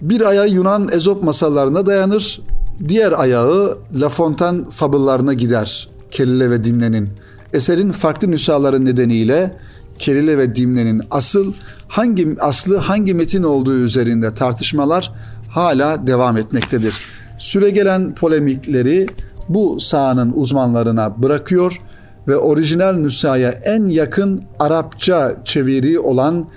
Bir 0.00 0.20
ayağı 0.20 0.48
Yunan 0.48 0.88
Ezop 0.92 1.22
masallarına 1.22 1.86
dayanır, 1.86 2.40
diğer 2.88 3.12
ayağı 3.12 3.78
La 3.94 4.08
Fontaine 4.08 4.70
fabıllarına 4.70 5.34
gider 5.34 5.88
Kelile 6.10 6.50
ve 6.50 6.64
Dimne'nin. 6.64 7.08
Eserin 7.52 7.92
farklı 7.92 8.30
nüshaları 8.30 8.84
nedeniyle 8.84 9.56
Kelile 9.98 10.38
ve 10.38 10.56
Dimne'nin 10.56 11.02
asıl 11.10 11.52
hangi 11.88 12.36
aslı 12.40 12.76
hangi 12.76 13.14
metin 13.14 13.42
olduğu 13.42 13.74
üzerinde 13.74 14.34
tartışmalar 14.34 15.12
hala 15.48 16.06
devam 16.06 16.36
etmektedir. 16.36 16.94
Süregelen 17.38 18.14
polemikleri 18.14 19.06
bu 19.48 19.80
sahanın 19.80 20.32
uzmanlarına 20.36 21.22
bırakıyor 21.22 21.80
ve 22.28 22.36
orijinal 22.36 22.92
nüshaya 22.92 23.50
en 23.50 23.88
yakın 23.88 24.44
Arapça 24.58 25.36
çeviri 25.44 25.98
olan 25.98 26.48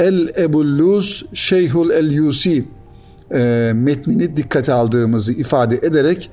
El 0.00 0.28
Ebulluz 0.38 1.24
Şeyhul 1.34 1.90
El 1.90 2.10
Yusi 2.10 2.68
e, 3.34 3.72
metnini 3.74 4.36
dikkate 4.36 4.72
aldığımızı 4.72 5.32
ifade 5.32 5.76
ederek 5.76 6.30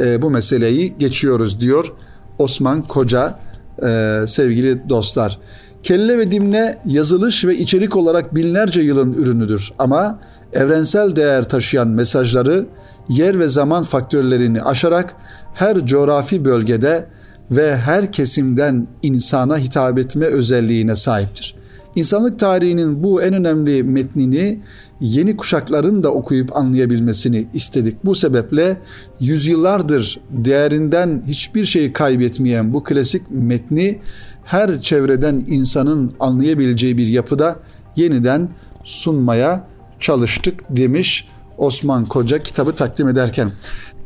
e, 0.00 0.22
bu 0.22 0.30
meseleyi 0.30 0.94
geçiyoruz 0.98 1.60
diyor 1.60 1.92
Osman 2.38 2.82
Koca 2.82 3.38
e, 3.82 4.18
sevgili 4.26 4.88
dostlar. 4.88 5.38
Kelle 5.82 6.18
ve 6.18 6.30
dimne 6.30 6.78
yazılış 6.86 7.44
ve 7.44 7.56
içerik 7.56 7.96
olarak 7.96 8.34
binlerce 8.34 8.80
yılın 8.80 9.12
ürünüdür 9.12 9.72
ama 9.78 10.18
evrensel 10.52 11.16
değer 11.16 11.48
taşıyan 11.48 11.88
mesajları 11.88 12.66
yer 13.08 13.38
ve 13.38 13.48
zaman 13.48 13.82
faktörlerini 13.82 14.62
aşarak 14.62 15.14
her 15.54 15.86
coğrafi 15.86 16.44
bölgede 16.44 17.06
ve 17.50 17.76
her 17.76 18.12
kesimden 18.12 18.86
insana 19.02 19.58
hitap 19.58 19.98
etme 19.98 20.26
özelliğine 20.26 20.96
sahiptir. 20.96 21.61
İnsanlık 21.96 22.38
tarihinin 22.38 23.02
bu 23.02 23.22
en 23.22 23.34
önemli 23.34 23.82
metnini 23.82 24.60
yeni 25.00 25.36
kuşakların 25.36 26.02
da 26.02 26.12
okuyup 26.12 26.56
anlayabilmesini 26.56 27.46
istedik. 27.54 28.04
Bu 28.04 28.14
sebeple 28.14 28.76
yüzyıllardır 29.20 30.20
değerinden 30.30 31.22
hiçbir 31.26 31.66
şey 31.66 31.92
kaybetmeyen 31.92 32.72
bu 32.72 32.84
klasik 32.84 33.22
metni 33.30 33.98
her 34.44 34.82
çevreden 34.82 35.44
insanın 35.48 36.12
anlayabileceği 36.20 36.98
bir 36.98 37.06
yapıda 37.06 37.56
yeniden 37.96 38.48
sunmaya 38.84 39.66
çalıştık 40.00 40.60
demiş 40.70 41.28
Osman 41.58 42.04
Koca 42.04 42.38
kitabı 42.38 42.72
takdim 42.74 43.08
ederken. 43.08 43.50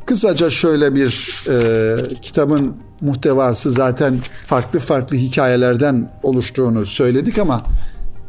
Kısaca 0.07 0.51
şöyle 0.51 0.95
bir 0.95 1.43
e, 1.51 1.97
kitabın 2.23 2.77
muhtevası 3.01 3.71
zaten 3.71 4.15
farklı 4.45 4.79
farklı 4.79 5.17
hikayelerden 5.17 6.11
oluştuğunu 6.23 6.87
söyledik 6.87 7.39
ama 7.39 7.63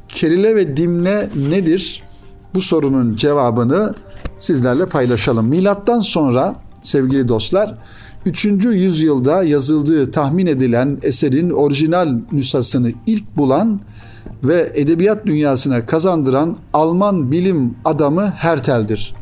Kerile 0.09 0.55
ve 0.55 0.77
Dimne 0.77 1.29
nedir? 1.49 2.03
Bu 2.53 2.61
sorunun 2.61 3.15
cevabını 3.15 3.93
sizlerle 4.39 4.85
paylaşalım. 4.85 5.47
Milattan 5.47 5.99
sonra 5.99 6.55
sevgili 6.81 7.27
dostlar 7.27 7.77
3. 8.25 8.45
yüzyılda 8.65 9.43
yazıldığı 9.43 10.11
tahmin 10.11 10.45
edilen 10.45 10.97
eserin 11.01 11.49
orijinal 11.49 12.19
nüshasını 12.31 12.91
ilk 13.07 13.37
bulan 13.37 13.79
ve 14.43 14.71
edebiyat 14.75 15.25
dünyasına 15.25 15.85
kazandıran 15.85 16.57
Alman 16.73 17.31
bilim 17.31 17.75
adamı 17.85 18.33
Hertel'dir. 18.37 19.15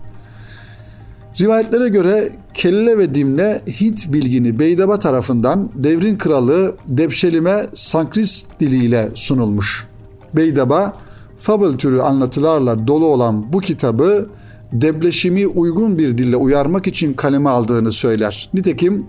Rivayetlere 1.42 1.90
göre 1.90 2.30
Kelle 2.54 2.98
ve 2.98 3.16
Dimle 3.16 3.62
Hint 3.82 4.14
bilgini 4.14 4.60
Beydaba 4.60 5.00
tarafından 5.00 5.70
devrin 5.76 6.18
kralı 6.18 6.76
Debşelim'e 6.88 7.66
Sankris 7.74 8.46
diliyle 8.60 9.10
sunulmuş. 9.16 9.88
Beydaba 10.34 10.98
fable 11.40 11.78
türü 11.78 12.00
anlatılarla 12.00 12.88
dolu 12.88 13.06
olan 13.06 13.54
bu 13.54 13.60
kitabı 13.60 14.30
Debleşim'i 14.72 15.48
uygun 15.48 15.98
bir 15.98 16.18
dille 16.18 16.36
uyarmak 16.36 16.88
için 16.88 17.14
kaleme 17.14 17.50
aldığını 17.50 17.92
söyler. 17.92 18.50
Nitekim 18.54 19.06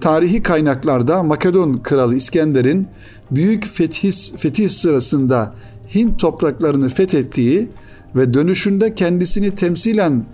tarihi 0.00 0.42
kaynaklarda 0.42 1.22
Makedon 1.22 1.76
kralı 1.76 2.14
İskender'in 2.14 2.86
büyük 3.30 3.66
fetih, 3.66 4.12
fetih 4.36 4.68
sırasında 4.68 5.54
Hint 5.94 6.20
topraklarını 6.20 6.88
fethettiği 6.88 7.68
ve 8.14 8.34
dönüşünde 8.34 8.94
kendisini 8.94 9.54
temsilen 9.54 10.24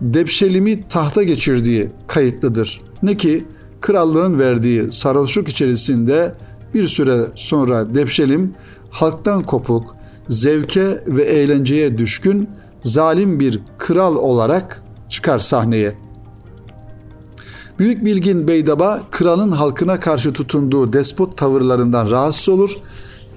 Debşelim'i 0.00 0.88
tahta 0.88 1.22
geçirdiği 1.22 1.88
kayıtlıdır. 2.06 2.80
Ne 3.02 3.16
ki 3.16 3.44
krallığın 3.80 4.38
verdiği 4.38 4.92
sarhoşluk 4.92 5.48
içerisinde 5.48 6.34
bir 6.74 6.88
süre 6.88 7.20
sonra 7.34 7.94
Debşelim 7.94 8.54
halktan 8.90 9.42
kopuk, 9.42 9.96
zevke 10.28 11.04
ve 11.06 11.22
eğlenceye 11.22 11.98
düşkün 11.98 12.48
zalim 12.82 13.40
bir 13.40 13.60
kral 13.78 14.16
olarak 14.16 14.82
çıkar 15.08 15.38
sahneye. 15.38 15.94
Büyük 17.78 18.04
bilgin 18.04 18.48
Beydaba 18.48 19.02
kralın 19.10 19.50
halkına 19.50 20.00
karşı 20.00 20.32
tutunduğu 20.32 20.92
despot 20.92 21.36
tavırlarından 21.36 22.10
rahatsız 22.10 22.48
olur 22.48 22.76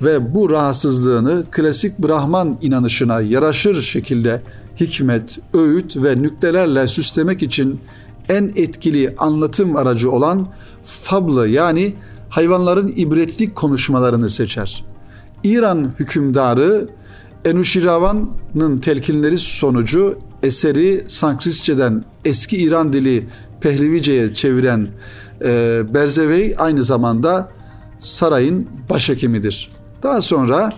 ve 0.02 0.34
bu 0.34 0.50
rahatsızlığını 0.50 1.46
klasik 1.52 2.00
Brahman 2.00 2.58
inanışına 2.62 3.22
yaraşır 3.22 3.82
şekilde 3.82 4.42
hikmet, 4.80 5.40
öğüt 5.54 5.98
ve 5.98 6.22
nüktelerle 6.22 6.88
süslemek 6.88 7.44
için 7.44 7.80
en 8.30 8.52
etkili 8.56 9.16
anlatım 9.18 9.76
aracı 9.76 10.12
olan 10.12 10.48
fablı 10.86 11.48
yani 11.48 11.94
hayvanların 12.30 12.94
ibretlik 12.96 13.56
konuşmalarını 13.56 14.30
seçer. 14.30 14.86
İran 15.44 15.92
hükümdarı 16.00 16.88
Enuşiravan'ın 17.46 18.78
telkinleri 18.78 19.38
sonucu 19.38 20.18
eseri 20.44 21.06
Sanskritçeden 21.08 22.06
eski 22.26 22.58
İran 22.58 22.94
dili 22.94 23.28
Pehlevice'ye 23.62 24.34
çeviren 24.34 24.88
e, 25.42 25.82
Berzevey 25.94 26.56
aynı 26.58 26.84
zamanda 26.84 27.50
sarayın 28.00 28.68
başhekimidir. 28.90 29.72
Daha 30.04 30.22
sonra 30.22 30.74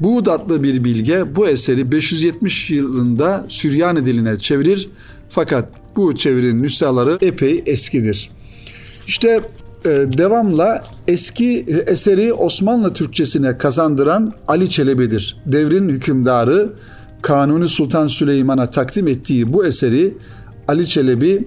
Buğd 0.00 0.26
adlı 0.26 0.62
bir 0.62 0.84
bilge 0.84 1.36
bu 1.36 1.48
eseri 1.48 1.92
570 1.92 2.70
yılında 2.70 3.46
Süryani 3.48 4.06
diline 4.06 4.38
çevirir 4.38 4.88
fakat 5.30 5.68
bu 5.96 6.16
çevirinin 6.16 6.62
nüshaları 6.62 7.18
epey 7.20 7.62
eskidir. 7.66 8.30
İşte 9.06 9.40
e, 9.84 9.88
devamla 9.88 10.82
eski 11.08 11.66
eseri 11.86 12.32
Osmanlı 12.32 12.92
Türkçesine 12.92 13.58
kazandıran 13.58 14.32
Ali 14.48 14.70
Çelebi'dir. 14.70 15.36
Devrin 15.46 15.88
hükümdarı 15.88 16.72
Kanuni 17.22 17.68
Sultan 17.68 18.06
Süleyman'a 18.06 18.70
takdim 18.70 19.08
ettiği 19.08 19.52
bu 19.52 19.66
eseri 19.66 20.14
Ali 20.68 20.86
Çelebi 20.88 21.44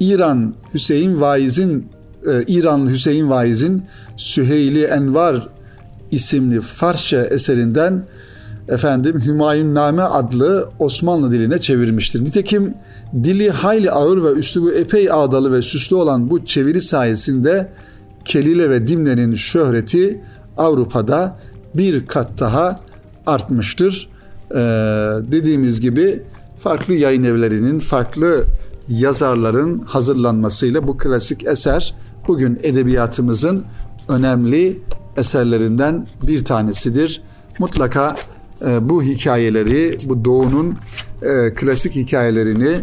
İran 0.00 0.54
Hüseyin 0.74 1.20
Vaiz'in 1.20 1.86
e, 2.26 2.42
İranlı 2.46 2.90
Hüseyin 2.90 3.30
Vaiz'in 3.30 3.82
Süheyli 4.16 4.84
Envar 4.84 5.48
isimli 6.10 6.60
Farsça 6.60 7.24
eserinden 7.24 8.04
efendim 8.68 9.22
Hümayun 9.26 9.74
Name 9.74 10.02
adlı 10.02 10.68
Osmanlı 10.78 11.30
diline 11.30 11.60
çevirmiştir. 11.60 12.24
Nitekim 12.24 12.74
dili 13.14 13.50
hayli 13.50 13.90
ağır 13.90 14.24
ve 14.24 14.38
üslubu 14.38 14.72
epey 14.72 15.12
ağdalı 15.12 15.52
ve 15.52 15.62
süslü 15.62 15.96
olan 15.96 16.30
bu 16.30 16.44
çeviri 16.44 16.80
sayesinde 16.80 17.68
Kelile 18.24 18.70
ve 18.70 18.88
Dimne'nin 18.88 19.34
şöhreti 19.34 20.20
Avrupa'da 20.56 21.36
bir 21.74 22.06
kat 22.06 22.40
daha 22.40 22.80
artmıştır. 23.26 24.08
Ee, 24.50 24.56
dediğimiz 25.32 25.80
gibi 25.80 26.22
farklı 26.60 26.94
yayın 26.94 27.24
evlerinin, 27.24 27.78
farklı 27.78 28.44
yazarların 28.88 29.78
hazırlanmasıyla 29.78 30.86
bu 30.86 30.96
klasik 30.96 31.46
eser 31.46 31.94
bugün 32.28 32.58
edebiyatımızın 32.62 33.64
önemli 34.08 34.82
eserlerinden 35.16 36.06
bir 36.22 36.44
tanesidir. 36.44 37.22
Mutlaka 37.58 38.16
e, 38.66 38.88
bu 38.88 39.02
hikayeleri, 39.02 39.98
bu 40.04 40.24
doğunun 40.24 40.76
e, 41.22 41.54
klasik 41.54 41.94
hikayelerini 41.94 42.80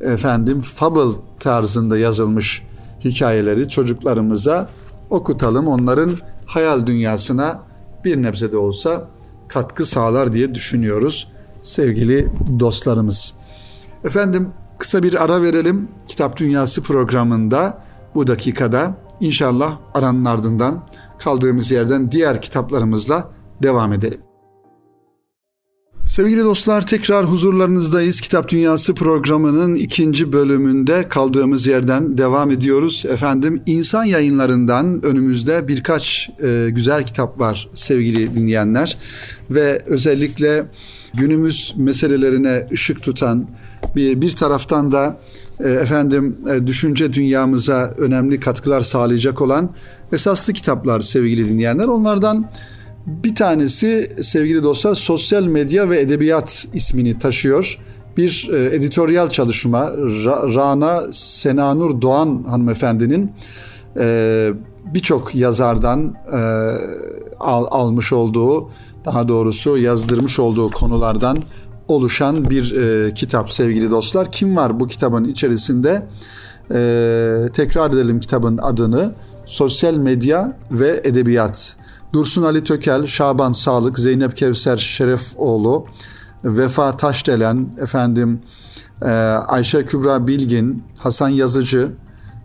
efendim 0.00 0.60
fable 0.60 1.18
tarzında 1.40 1.98
yazılmış 1.98 2.62
hikayeleri 3.04 3.68
çocuklarımıza 3.68 4.68
okutalım. 5.10 5.66
Onların 5.66 6.12
hayal 6.46 6.86
dünyasına 6.86 7.62
bir 8.04 8.22
nebze 8.22 8.52
de 8.52 8.56
olsa 8.56 9.08
katkı 9.48 9.84
sağlar 9.84 10.32
diye 10.32 10.54
düşünüyoruz 10.54 11.28
sevgili 11.62 12.28
dostlarımız. 12.60 13.34
Efendim 14.04 14.48
kısa 14.78 15.02
bir 15.02 15.24
ara 15.24 15.42
verelim. 15.42 15.88
Kitap 16.08 16.36
Dünyası 16.36 16.82
programında 16.82 17.78
bu 18.14 18.26
dakikada 18.26 18.94
inşallah 19.20 19.78
aranın 19.94 20.24
ardından 20.24 20.84
kaldığımız 21.18 21.70
yerden 21.70 22.12
diğer 22.12 22.42
kitaplarımızla 22.42 23.30
devam 23.62 23.92
edelim. 23.92 24.20
Sevgili 26.06 26.44
dostlar 26.44 26.86
tekrar 26.86 27.26
huzurlarınızdayız. 27.26 28.20
Kitap 28.20 28.48
Dünyası 28.48 28.94
programının 28.94 29.74
ikinci 29.74 30.32
bölümünde 30.32 31.08
kaldığımız 31.08 31.66
yerden 31.66 32.18
devam 32.18 32.50
ediyoruz. 32.50 33.04
Efendim 33.08 33.62
insan 33.66 34.04
yayınlarından 34.04 35.02
önümüzde 35.04 35.68
birkaç 35.68 36.30
e, 36.42 36.68
güzel 36.70 37.06
kitap 37.06 37.40
var 37.40 37.68
sevgili 37.74 38.34
dinleyenler. 38.34 38.96
Ve 39.50 39.82
özellikle 39.86 40.66
günümüz 41.14 41.74
meselelerine 41.76 42.66
ışık 42.72 43.02
tutan 43.02 43.48
bir, 43.96 44.20
bir 44.20 44.32
taraftan 44.32 44.92
da 44.92 45.20
efendim 45.64 46.38
e, 46.50 46.66
düşünce 46.66 47.12
dünyamıza 47.12 47.94
önemli 47.98 48.40
katkılar 48.40 48.80
sağlayacak 48.80 49.40
olan 49.40 49.70
esaslı 50.12 50.52
kitaplar 50.52 51.00
sevgili 51.00 51.48
dinleyenler. 51.48 51.84
Onlardan 51.84 52.50
bir 53.06 53.34
tanesi 53.34 54.16
sevgili 54.22 54.62
dostlar 54.62 54.94
sosyal 54.94 55.42
medya 55.42 55.90
ve 55.90 56.00
edebiyat 56.00 56.66
ismini 56.74 57.18
taşıyor. 57.18 57.78
Bir 58.16 58.48
e, 58.52 58.76
editoryal 58.76 59.28
çalışma 59.28 59.80
Ra- 59.98 60.54
Rana 60.54 61.02
Senanur 61.12 62.00
Doğan 62.00 62.44
hanımefendinin 62.48 63.32
e, 63.98 64.48
birçok 64.94 65.34
yazardan 65.34 66.14
e, 66.32 66.38
al, 67.40 67.66
almış 67.70 68.12
olduğu 68.12 68.70
daha 69.04 69.28
doğrusu 69.28 69.78
yazdırmış 69.78 70.38
olduğu 70.38 70.70
konulardan 70.70 71.36
oluşan 71.88 72.50
bir 72.50 72.76
e, 72.76 73.14
kitap 73.14 73.52
sevgili 73.52 73.90
dostlar. 73.90 74.32
Kim 74.32 74.56
var 74.56 74.80
bu 74.80 74.86
kitabın 74.86 75.24
içerisinde? 75.24 76.06
E, 76.70 77.48
tekrar 77.52 77.90
edelim 77.90 78.20
kitabın 78.20 78.58
adını. 78.58 79.12
Sosyal 79.46 79.94
medya 79.94 80.58
ve 80.70 81.00
edebiyat. 81.04 81.76
Dursun 82.12 82.42
Ali 82.42 82.64
Tökel, 82.64 83.06
Şaban 83.06 83.52
Sağlık, 83.52 83.98
Zeynep 83.98 84.36
Kevser 84.36 84.76
Şerefoğlu, 84.76 85.86
Vefa 86.44 86.96
Taşdelen, 86.96 87.68
efendim 87.80 88.40
e, 89.02 89.08
Ayşe 89.46 89.84
Kübra 89.84 90.26
Bilgin, 90.26 90.82
Hasan 90.98 91.28
Yazıcı 91.28 91.88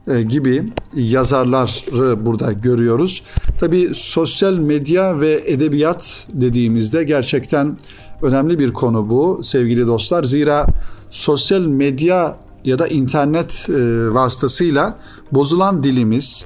e, 0.07 0.21
gibi 0.21 0.73
yazarları 0.95 2.25
burada 2.25 2.51
görüyoruz. 2.51 3.23
Tabi 3.59 3.91
sosyal 3.93 4.53
medya 4.53 5.19
ve 5.19 5.43
edebiyat 5.45 6.27
dediğimizde 6.33 7.03
gerçekten 7.03 7.77
önemli 8.21 8.59
bir 8.59 8.73
konu 8.73 9.09
bu 9.09 9.39
sevgili 9.43 9.87
dostlar. 9.87 10.23
Zira 10.23 10.65
sosyal 11.09 11.61
medya 11.61 12.37
ya 12.63 12.79
da 12.79 12.87
internet 12.87 13.67
e, 13.69 13.73
vasıtasıyla 14.13 14.97
bozulan 15.31 15.83
dilimiz, 15.83 16.45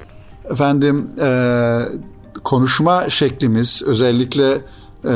efendim 0.50 1.06
e, 1.20 1.80
konuşma 2.44 3.10
şeklimiz 3.10 3.82
özellikle 3.86 4.52
e, 5.04 5.10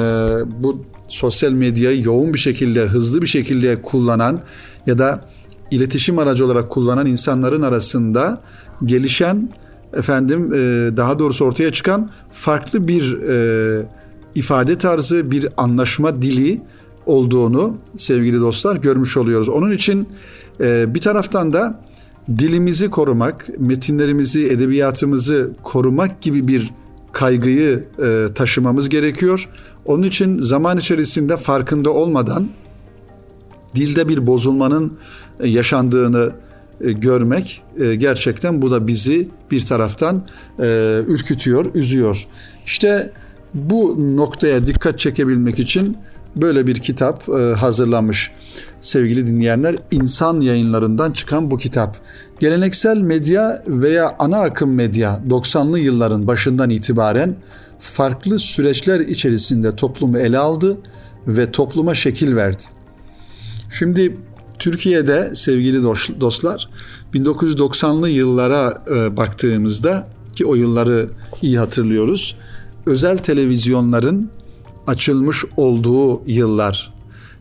bu 0.63 0.85
sosyal 1.09 1.53
medyayı 1.53 2.03
yoğun 2.03 2.35
bir 2.35 2.39
şekilde, 2.39 2.81
hızlı 2.81 3.23
bir 3.23 3.27
şekilde 3.27 3.83
kullanan 3.83 4.41
ya 4.87 4.99
da 4.99 5.25
iletişim 5.71 6.19
aracı 6.19 6.47
olarak 6.47 6.71
kullanan 6.71 7.07
insanların 7.07 7.63
arasında 7.63 8.41
gelişen 8.85 9.51
efendim 9.93 10.53
e, 10.55 10.57
daha 10.97 11.19
doğrusu 11.19 11.45
ortaya 11.45 11.73
çıkan 11.73 12.11
farklı 12.33 12.89
bir 12.89 13.23
e, 13.23 13.87
ifade 14.35 14.79
tarzı, 14.79 15.31
bir 15.31 15.49
anlaşma 15.57 16.23
dili 16.23 16.61
olduğunu 17.07 17.77
sevgili 17.99 18.41
dostlar 18.41 18.77
görmüş 18.77 19.17
oluyoruz. 19.17 19.49
Onun 19.49 19.71
için 19.71 20.09
e, 20.61 20.95
bir 20.95 21.01
taraftan 21.01 21.53
da 21.53 21.81
dilimizi 22.39 22.91
korumak, 22.91 23.49
metinlerimizi, 23.59 24.47
edebiyatımızı 24.47 25.51
korumak 25.63 26.23
gibi 26.23 26.49
bir 26.49 26.71
kaygıyı 27.13 27.85
e, 28.03 28.27
taşımamız 28.35 28.89
gerekiyor. 28.89 29.49
Onun 29.85 30.03
için 30.03 30.43
zaman 30.43 30.79
içerisinde 30.79 31.37
farkında 31.37 31.91
olmadan 31.91 32.49
dilde 33.75 34.09
bir 34.09 34.27
bozulmanın 34.27 34.99
e, 35.41 35.49
yaşandığını 35.49 36.33
görmek 36.81 37.63
gerçekten 37.99 38.63
bu 38.63 38.71
da 38.71 38.87
bizi 38.87 39.29
bir 39.51 39.67
taraftan 39.67 40.23
ürkütüyor, 41.09 41.75
üzüyor. 41.75 42.27
İşte 42.67 43.13
bu 43.13 43.30
noktaya 44.17 44.67
dikkat 44.67 44.99
çekebilmek 44.99 45.59
için 45.59 45.97
böyle 46.37 46.67
bir 46.67 46.75
kitap 46.75 47.29
hazırlanmış 47.57 48.31
sevgili 48.81 49.27
dinleyenler. 49.27 49.77
İnsan 49.91 50.41
yayınlarından 50.41 51.13
çıkan 51.13 51.51
bu 51.51 51.57
kitap. 51.57 51.97
Geleneksel 52.41 52.99
medya 52.99 53.63
veya 53.67 54.17
ana 54.19 54.39
akım 54.41 54.75
medya 54.75 55.21
90'lı 55.29 55.79
yılların 55.79 56.27
başından 56.27 56.71
itibaren 56.71 57.37
farklı 57.81 58.39
süreçler 58.39 59.01
içerisinde 59.01 59.77
toplumu 59.77 60.19
ele 60.19 60.39
aldı 60.39 60.77
ve 61.27 61.51
topluma 61.51 61.95
şekil 61.95 62.37
verdi. 62.37 62.63
Şimdi 63.79 64.17
Türkiye'de 64.59 65.31
sevgili 65.35 65.83
dostlar 66.21 66.69
1990'lı 67.15 68.09
yıllara 68.09 68.83
e, 68.95 69.17
baktığımızda 69.17 70.07
ki 70.37 70.47
o 70.47 70.55
yılları 70.55 71.09
iyi 71.43 71.59
hatırlıyoruz. 71.59 72.37
Özel 72.91 73.19
televizyonların 73.19 74.31
açılmış 74.87 75.45
olduğu 75.57 76.23
yıllar. 76.27 76.95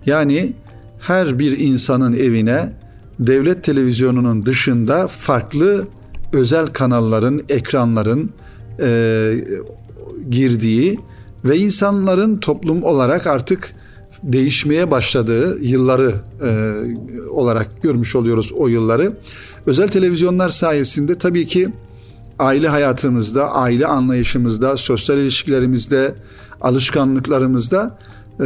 Yani 0.06 0.54
her 1.00 1.40
bir 1.40 1.58
insanın 1.58 2.14
evine 2.14 2.74
devlet 3.20 3.64
televizyonunun 3.64 4.46
dışında 4.46 5.08
farklı 5.08 5.88
özel 6.34 6.68
kanalların, 6.68 7.42
ekranların 7.50 8.30
e, 8.80 9.34
girdiği 10.30 11.00
ve 11.46 11.58
insanların 11.58 12.38
toplum 12.38 12.84
olarak 12.84 13.28
artık 13.28 13.76
değişmeye 14.24 14.92
başladığı 14.92 15.60
yılları 15.62 16.16
e, 16.44 16.50
olarak 17.30 17.82
görmüş 17.82 18.16
oluyoruz 18.16 18.52
o 18.52 18.68
yılları. 18.68 19.14
Özel 19.66 19.88
televizyonlar 19.88 20.50
sayesinde 20.50 21.16
tabii 21.16 21.46
ki 21.46 21.70
aile 22.40 22.68
hayatımızda, 22.68 23.52
aile 23.52 23.88
anlayışımızda, 23.88 24.78
sosyal 24.78 25.18
ilişkilerimizde, 25.18 26.16
alışkanlıklarımızda 26.62 27.98
e, 28.40 28.46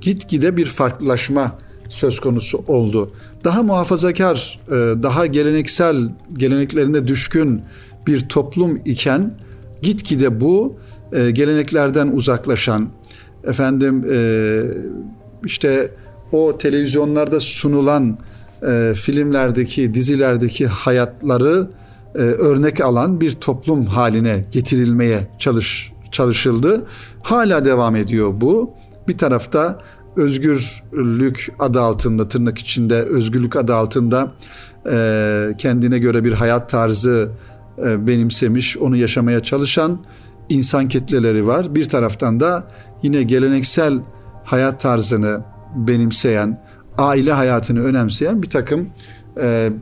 gitgide 0.00 0.56
bir 0.56 0.66
farklılaşma 0.66 1.58
söz 1.88 2.20
konusu 2.20 2.64
oldu. 2.68 3.10
Daha 3.44 3.62
muhafazakar, 3.62 4.60
e, 4.68 4.72
daha 5.02 5.26
geleneksel, 5.26 5.96
geleneklerine 6.36 7.08
düşkün 7.08 7.62
bir 8.06 8.28
toplum 8.28 8.80
iken 8.84 9.34
gitgide 9.82 10.40
bu 10.40 10.76
e, 11.12 11.30
geleneklerden 11.30 12.08
uzaklaşan, 12.08 12.88
efendim 13.44 14.04
e, 14.12 14.62
işte 15.44 15.90
o 16.32 16.58
televizyonlarda 16.58 17.40
sunulan 17.40 18.18
filmlerdeki, 18.94 19.94
dizilerdeki 19.94 20.66
hayatları 20.66 21.68
örnek 22.18 22.80
alan 22.80 23.20
bir 23.20 23.32
toplum 23.32 23.86
haline 23.86 24.44
getirilmeye 24.52 25.28
çalış 25.38 25.92
çalışıldı. 26.12 26.86
Hala 27.22 27.64
devam 27.64 27.96
ediyor 27.96 28.32
bu. 28.34 28.70
Bir 29.08 29.18
tarafta 29.18 29.82
özgürlük 30.16 31.52
adı 31.58 31.80
altında 31.80 32.28
tırnak 32.28 32.58
içinde 32.58 33.02
özgürlük 33.02 33.56
adı 33.56 33.74
altında 33.74 34.32
e, 34.90 35.54
kendine 35.58 35.98
göre 35.98 36.24
bir 36.24 36.32
hayat 36.32 36.70
tarzı 36.70 37.30
e, 37.86 38.06
benimsemiş, 38.06 38.78
onu 38.78 38.96
yaşamaya 38.96 39.42
çalışan 39.42 40.04
insan 40.48 40.88
kitleleri 40.88 41.46
var. 41.46 41.74
Bir 41.74 41.84
taraftan 41.84 42.40
da 42.40 42.70
yine 43.02 43.22
geleneksel 43.22 43.98
hayat 44.44 44.80
tarzını 44.80 45.40
benimseyen, 45.76 46.64
aile 46.98 47.32
hayatını 47.32 47.82
önemseyen 47.84 48.42
bir 48.42 48.50
takım 48.50 48.80
e, 48.80 48.88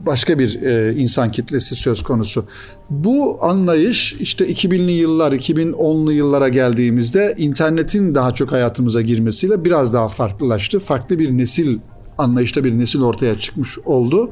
başka 0.05 0.39
bir 0.39 0.61
e, 0.61 0.93
insan 0.93 1.31
kitlesi 1.31 1.75
söz 1.75 2.03
konusu. 2.03 2.45
Bu 2.89 3.37
anlayış 3.41 4.13
işte 4.19 4.51
2000'li 4.51 4.91
yıllar, 4.91 5.31
2010'lu 5.31 6.11
yıllara 6.11 6.49
geldiğimizde 6.49 7.35
internetin 7.37 8.15
daha 8.15 8.33
çok 8.33 8.51
hayatımıza 8.51 9.01
girmesiyle 9.01 9.65
biraz 9.65 9.93
daha 9.93 10.09
farklılaştı. 10.09 10.79
Farklı 10.79 11.19
bir 11.19 11.37
nesil 11.37 11.77
anlayışta 12.17 12.63
bir 12.63 12.77
nesil 12.77 13.01
ortaya 13.01 13.39
çıkmış 13.39 13.77
oldu. 13.79 14.31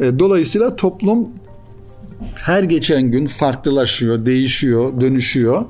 E, 0.00 0.18
dolayısıyla 0.18 0.76
toplum 0.76 1.28
her 2.34 2.62
geçen 2.62 3.02
gün 3.02 3.26
farklılaşıyor, 3.26 4.26
değişiyor, 4.26 5.00
dönüşüyor. 5.00 5.64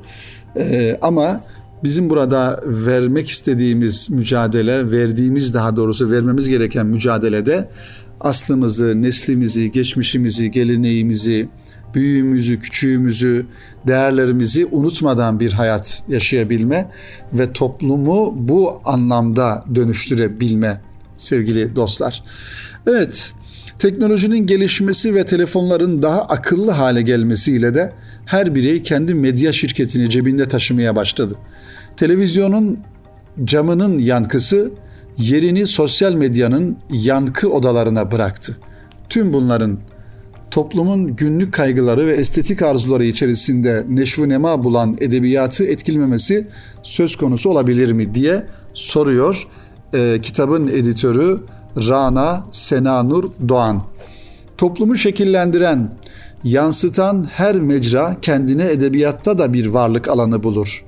E, 0.56 0.98
ama 1.02 1.40
bizim 1.85 2.11
burada 2.11 2.61
vermek 2.64 3.30
istediğimiz 3.30 4.11
mücadele, 4.11 4.90
verdiğimiz 4.90 5.54
daha 5.54 5.76
doğrusu 5.76 6.11
vermemiz 6.11 6.48
gereken 6.48 6.87
mücadelede 6.87 7.68
aslımızı, 8.20 9.02
neslimizi, 9.02 9.72
geçmişimizi, 9.72 10.50
geleneğimizi, 10.50 11.48
büyüğümüzü, 11.94 12.61
küçüğümüzü, 12.61 13.46
değerlerimizi 13.87 14.66
unutmadan 14.66 15.40
bir 15.40 15.52
hayat 15.52 16.02
yaşayabilme 16.09 16.90
ve 17.33 17.52
toplumu 17.52 18.35
bu 18.37 18.81
anlamda 18.85 19.64
dönüştürebilme 19.74 20.81
sevgili 21.18 21.76
dostlar. 21.76 22.24
Evet, 22.87 23.33
teknolojinin 23.79 24.46
gelişmesi 24.46 25.14
ve 25.14 25.24
telefonların 25.24 26.02
daha 26.02 26.22
akıllı 26.22 26.70
hale 26.70 27.02
gelmesiyle 27.02 27.74
de 27.74 27.92
her 28.26 28.55
birey 28.55 28.83
kendi 28.83 29.14
medya 29.14 29.52
şirketini 29.52 30.11
cebinde 30.11 30.48
taşımaya 30.48 30.96
başladı. 30.96 31.37
Televizyonun 31.96 32.81
camının 33.44 33.98
yankısı 33.98 34.70
yerini 35.18 35.66
sosyal 35.66 36.12
medyanın 36.12 36.76
yankı 36.90 37.50
odalarına 37.50 38.12
bıraktı. 38.12 38.57
Tüm 39.09 39.33
bunların 39.33 39.79
toplumun 40.50 41.16
günlük 41.16 41.55
kaygıları 41.55 42.07
ve 42.07 42.14
estetik 42.14 42.62
arzuları 42.62 43.05
içerisinde 43.05 43.85
neşvu 43.88 44.29
nema 44.29 44.64
bulan 44.64 44.96
edebiyatı 45.00 45.64
etkilememesi 45.64 46.46
söz 46.83 47.16
konusu 47.16 47.50
olabilir 47.50 47.92
mi 47.92 48.14
diye 48.14 48.46
soruyor 48.74 49.48
e, 49.94 50.20
kitabın 50.22 50.68
editörü 50.68 51.40
Rana 51.88 52.46
Senanur 52.52 53.31
Doğan. 53.48 53.83
Toplumu 54.59 54.96
şekillendiren, 54.96 55.92
yansıtan 56.44 57.29
her 57.33 57.55
mecra 57.55 58.16
kendine 58.22 58.70
edebiyatta 58.70 59.38
da 59.38 59.52
bir 59.52 59.66
varlık 59.66 60.09
alanı 60.09 60.42
bulur. 60.42 60.85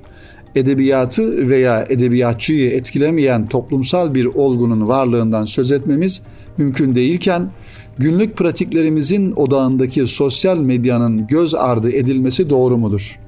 Edebiyatı 0.55 1.49
veya 1.49 1.85
edebiyatçıyı 1.89 2.71
etkilemeyen 2.71 3.47
toplumsal 3.47 4.13
bir 4.13 4.25
olgunun 4.25 4.87
varlığından 4.87 5.45
söz 5.45 5.71
etmemiz 5.71 6.21
mümkün 6.57 6.95
değilken 6.95 7.51
günlük 7.97 8.37
pratiklerimizin 8.37 9.31
odağındaki 9.31 10.07
sosyal 10.07 10.57
medyanın 10.57 11.27
göz 11.27 11.55
ardı 11.55 11.91
edilmesi 11.91 12.49
doğru 12.49 12.77
mudur? 12.77 13.19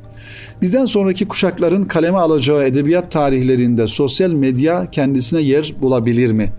Bizden 0.61 0.85
sonraki 0.85 1.27
kuşakların 1.27 1.83
kaleme 1.83 2.17
alacağı 2.17 2.65
edebiyat 2.65 3.11
tarihlerinde 3.11 3.87
sosyal 3.87 4.29
medya 4.29 4.91
kendisine 4.91 5.41
yer 5.41 5.73
bulabilir 5.81 6.31
mi? 6.31 6.49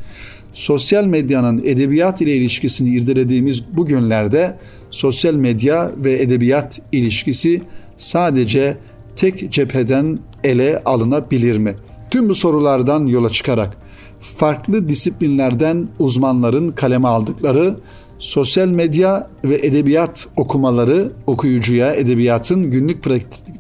Sosyal 0.53 1.05
medyanın 1.05 1.63
edebiyat 1.65 2.21
ile 2.21 2.37
ilişkisini 2.37 2.95
irdelediğimiz 2.95 3.65
bu 3.77 3.87
günlerde 3.87 4.57
sosyal 4.91 5.35
medya 5.35 5.93
ve 5.97 6.23
edebiyat 6.23 6.81
ilişkisi 6.93 7.63
sadece 7.97 8.77
tek 9.17 9.53
cepheden 9.53 10.19
ele 10.45 10.83
alınabilir 10.85 11.59
mi? 11.59 11.75
Tüm 12.11 12.29
bu 12.29 12.35
sorulardan 12.35 13.07
yola 13.07 13.31
çıkarak 13.31 13.77
farklı 14.21 14.89
disiplinlerden 14.89 15.89
uzmanların 15.99 16.69
kaleme 16.69 17.09
aldıkları 17.09 17.77
sosyal 18.19 18.69
medya 18.69 19.31
ve 19.45 19.55
edebiyat 19.55 20.29
okumaları 20.37 21.13
okuyucuya 21.27 21.95
edebiyatın 21.95 22.71
günlük 22.71 23.05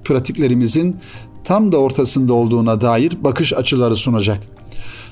pratiklerimizin 0.04 0.96
tam 1.44 1.72
da 1.72 1.76
ortasında 1.76 2.32
olduğuna 2.32 2.80
dair 2.80 3.12
bakış 3.24 3.52
açıları 3.52 3.96
sunacak. 3.96 4.40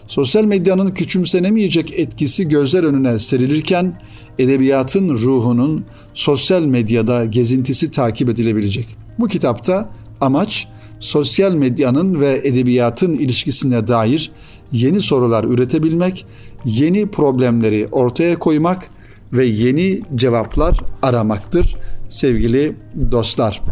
Sosyal 0.08 0.44
medyanın 0.44 0.90
küçümsenemeyecek 0.90 1.98
etkisi 1.98 2.48
gözler 2.48 2.84
önüne 2.84 3.18
serilirken 3.18 4.00
edebiyatın 4.38 5.08
ruhunun 5.08 5.84
sosyal 6.14 6.62
medyada 6.62 7.24
gezintisi 7.24 7.90
takip 7.90 8.28
edilebilecek. 8.28 8.86
Bu 9.18 9.28
kitapta 9.28 9.88
amaç 10.20 10.68
sosyal 11.00 11.52
medyanın 11.52 12.20
ve 12.20 12.40
edebiyatın 12.44 13.14
ilişkisine 13.14 13.88
dair 13.88 14.32
yeni 14.72 15.00
sorular 15.00 15.44
üretebilmek, 15.44 16.26
yeni 16.64 17.10
problemleri 17.10 17.88
ortaya 17.92 18.38
koymak 18.38 18.86
ve 19.32 19.44
yeni 19.44 20.02
cevaplar 20.14 20.80
aramaktır 21.02 21.76
sevgili 22.08 22.76
dostlar. 23.10 23.62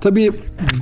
Tabii 0.00 0.32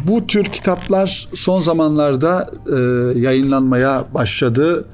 bu 0.06 0.26
tür 0.26 0.44
kitaplar 0.44 1.28
son 1.34 1.60
zamanlarda 1.60 2.50
e, 2.66 3.18
yayınlanmaya 3.18 4.04
başladı. 4.14 4.84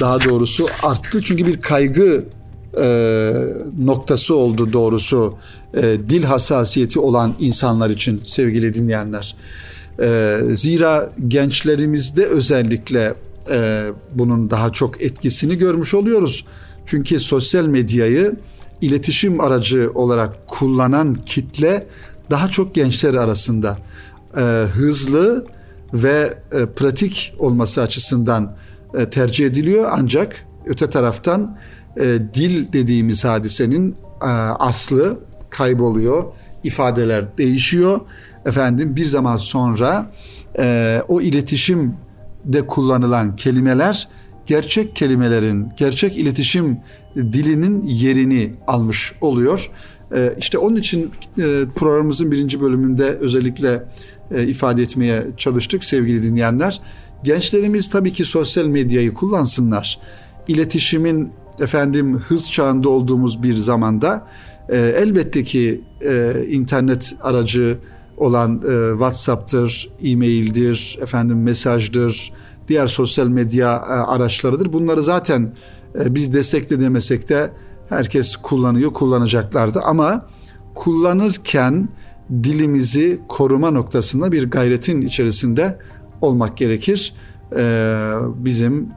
Daha 0.00 0.20
doğrusu 0.20 0.66
arttı 0.82 1.20
çünkü 1.22 1.46
bir 1.46 1.60
kaygı 1.60 2.24
e, 2.80 3.32
noktası 3.78 4.34
oldu 4.34 4.72
doğrusu 4.72 5.34
e, 5.74 5.82
dil 5.82 6.24
hassasiyeti 6.24 7.00
olan 7.00 7.34
insanlar 7.40 7.90
için 7.90 8.20
sevgili 8.24 8.74
dinleyenler. 8.74 9.36
E, 10.00 10.40
zira 10.54 11.12
gençlerimizde 11.28 12.26
özellikle 12.26 13.14
e, 13.50 13.86
bunun 14.14 14.50
daha 14.50 14.72
çok 14.72 15.02
etkisini 15.02 15.58
görmüş 15.58 15.94
oluyoruz. 15.94 16.44
Çünkü 16.86 17.20
sosyal 17.20 17.66
medyayı 17.66 18.36
iletişim 18.80 19.40
aracı 19.40 19.90
olarak 19.94 20.46
kullanan 20.46 21.14
kitle 21.14 21.86
daha 22.30 22.48
çok 22.48 22.74
gençler 22.74 23.14
arasında 23.14 23.78
e, 24.36 24.40
hızlı 24.74 25.46
ve 25.94 26.38
e, 26.52 26.66
pratik 26.66 27.34
olması 27.38 27.82
açısından 27.82 28.56
tercih 29.10 29.46
ediliyor 29.46 29.90
ancak 29.92 30.46
öte 30.66 30.90
taraftan 30.90 31.58
dil 32.34 32.72
dediğimiz 32.72 33.24
hadisenin 33.24 33.96
aslı 34.58 35.18
kayboluyor 35.50 36.24
ifadeler 36.64 37.38
değişiyor 37.38 38.00
efendim 38.46 38.96
bir 38.96 39.04
zaman 39.04 39.36
sonra 39.36 40.10
e, 40.58 41.02
o 41.08 41.20
iletişimde 41.20 42.66
kullanılan 42.66 43.36
kelimeler 43.36 44.08
gerçek 44.46 44.96
kelimelerin, 44.96 45.68
gerçek 45.76 46.16
iletişim 46.16 46.78
dilinin 47.16 47.86
yerini 47.86 48.54
almış 48.66 49.14
oluyor. 49.20 49.70
Ee, 50.14 50.34
işte 50.38 50.58
onun 50.58 50.76
için 50.76 51.10
e, 51.38 51.64
programımızın 51.74 52.32
birinci 52.32 52.60
bölümünde 52.60 53.04
özellikle 53.04 53.84
e, 54.30 54.46
ifade 54.46 54.82
etmeye 54.82 55.22
çalıştık 55.36 55.84
sevgili 55.84 56.22
dinleyenler. 56.22 56.80
Gençlerimiz 57.24 57.90
tabii 57.90 58.12
ki 58.12 58.24
sosyal 58.24 58.66
medyayı 58.66 59.14
kullansınlar. 59.14 60.00
İletişimin 60.48 61.30
efendim 61.60 62.18
hız 62.18 62.52
çağında 62.52 62.88
olduğumuz 62.88 63.42
bir 63.42 63.56
zamanda 63.56 64.26
e, 64.68 64.76
elbette 64.76 65.42
ki 65.42 65.80
internet 66.50 67.14
aracı 67.22 67.78
olan 68.16 68.60
WhatsApp'tır, 68.92 69.90
e-mail'dir, 70.02 70.98
efendim 71.02 71.42
mesajdır, 71.42 72.32
diğer 72.68 72.86
sosyal 72.86 73.26
medya 73.26 73.76
e, 73.76 73.80
araçlarıdır. 73.90 74.72
Bunları 74.72 75.02
zaten 75.02 75.54
e, 76.00 76.14
biz 76.14 76.34
destekle 76.34 76.80
demesek 76.80 77.28
de 77.28 77.50
herkes 77.88 78.36
kullanıyor, 78.36 78.92
kullanacaklardı 78.92 79.80
ama 79.80 80.26
kullanırken 80.74 81.88
dilimizi 82.30 83.20
koruma 83.28 83.70
noktasında 83.70 84.32
bir 84.32 84.50
gayretin 84.50 85.02
içerisinde 85.02 85.78
olmak 86.20 86.56
gerekir. 86.56 87.14
E, 87.56 88.14
bizim 88.36 88.88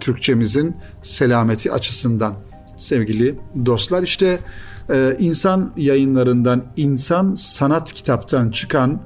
Türkçemizin 0.00 0.76
selameti 1.02 1.72
açısından 1.72 2.34
sevgili 2.76 3.34
dostlar. 3.66 4.02
İşte 4.02 4.38
insan 5.18 5.72
yayınlarından, 5.76 6.64
insan 6.76 7.34
sanat 7.34 7.92
kitaptan 7.92 8.50
çıkan 8.50 9.00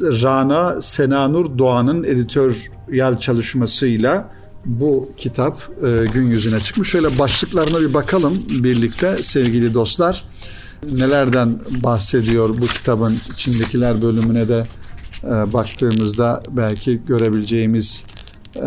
Rana 0.00 0.80
Senanur 0.80 1.58
Doğan'ın 1.58 2.04
editör 2.04 2.70
yer 2.92 3.20
çalışmasıyla 3.20 4.30
bu 4.64 5.10
kitap 5.16 5.70
e, 5.84 6.06
gün 6.12 6.26
yüzüne 6.26 6.60
çıkmış. 6.60 6.90
Şöyle 6.90 7.18
başlıklarına 7.18 7.80
bir 7.80 7.94
bakalım 7.94 8.42
birlikte 8.48 9.16
sevgili 9.16 9.74
dostlar. 9.74 10.24
Nelerden 10.92 11.58
bahsediyor 11.82 12.48
bu 12.48 12.66
kitabın 12.66 13.16
içindekiler 13.34 14.02
bölümüne 14.02 14.48
de 14.48 14.66
e, 15.24 15.52
baktığımızda 15.52 16.42
belki 16.50 17.00
görebileceğimiz 17.06 18.04
e, 18.56 18.60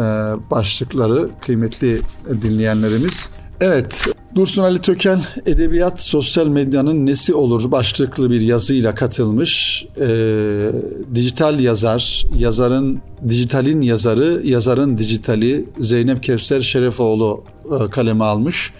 başlıkları 0.51 1.29
kıymetli 1.41 2.01
dinleyenlerimiz. 2.41 3.29
Evet, 3.61 4.05
Dursun 4.35 4.63
Ali 4.63 4.81
Tökel 4.81 5.25
Edebiyat 5.45 5.99
Sosyal 5.99 6.47
Medyanın 6.47 7.05
Nesi 7.05 7.33
Olur 7.33 7.71
başlıklı 7.71 8.31
bir 8.31 8.41
yazıyla 8.41 8.95
katılmış. 8.95 9.85
Ee, 9.99 10.71
dijital 11.15 11.59
yazar, 11.59 12.25
yazarın 12.37 13.01
dijitalin 13.29 13.81
yazarı, 13.81 14.41
yazarın 14.43 14.97
dijitali 14.97 15.65
Zeynep 15.79 16.23
Kevser 16.23 16.61
Şerefoğlu 16.61 17.43
e, 17.65 17.89
kaleme 17.89 18.23
almış. 18.23 18.73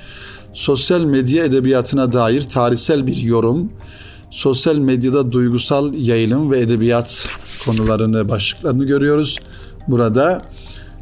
Sosyal 0.53 1.01
medya 1.01 1.45
edebiyatına 1.45 2.13
dair 2.13 2.41
tarihsel 2.41 3.07
bir 3.07 3.17
yorum, 3.17 3.71
sosyal 4.31 4.75
medyada 4.75 5.31
duygusal 5.31 5.93
yayılım 5.93 6.51
ve 6.51 6.59
edebiyat 6.59 7.27
konularını, 7.65 8.29
başlıklarını 8.29 8.85
görüyoruz. 8.85 9.37
Burada 9.87 10.41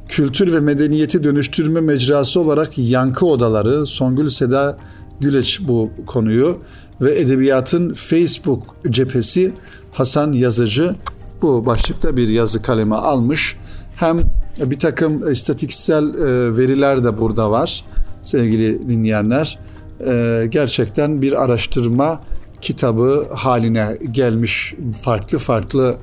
kültür 0.08 0.54
ve 0.54 0.60
medeniyeti 0.60 1.24
dönüştürme 1.24 1.82
mecrası 1.82 2.40
olarak 2.40 2.78
yankı 2.78 3.26
odaları, 3.26 3.88
Songül 3.88 4.30
Seda 4.30 4.78
Güleç 5.20 5.60
bu 5.68 5.92
konuyu 6.08 6.58
ve 7.02 7.20
edebiyatın 7.20 7.94
Facebook 7.94 8.76
cephesi 8.90 9.52
Hasan 9.92 10.32
Yazıcı 10.32 10.96
bu 11.42 11.66
başlıkta 11.66 12.18
bir 12.18 12.30
yazı 12.30 12.62
kaleme 12.62 12.96
almış. 12.96 13.58
Hem 13.96 14.20
bir 14.60 14.80
takım 14.80 15.32
istatistiksel 15.32 16.14
e, 16.14 16.58
veriler 16.58 17.04
de 17.04 17.18
burada 17.18 17.52
var 17.52 17.86
sevgili 18.24 18.90
dinleyenler. 18.90 19.60
E, 20.08 20.48
gerçekten 20.50 21.22
bir 21.22 21.44
araştırma 21.44 22.22
kitabı 22.62 23.28
haline 23.34 23.98
gelmiş 24.12 24.76
farklı 25.02 25.38
farklı 25.38 25.96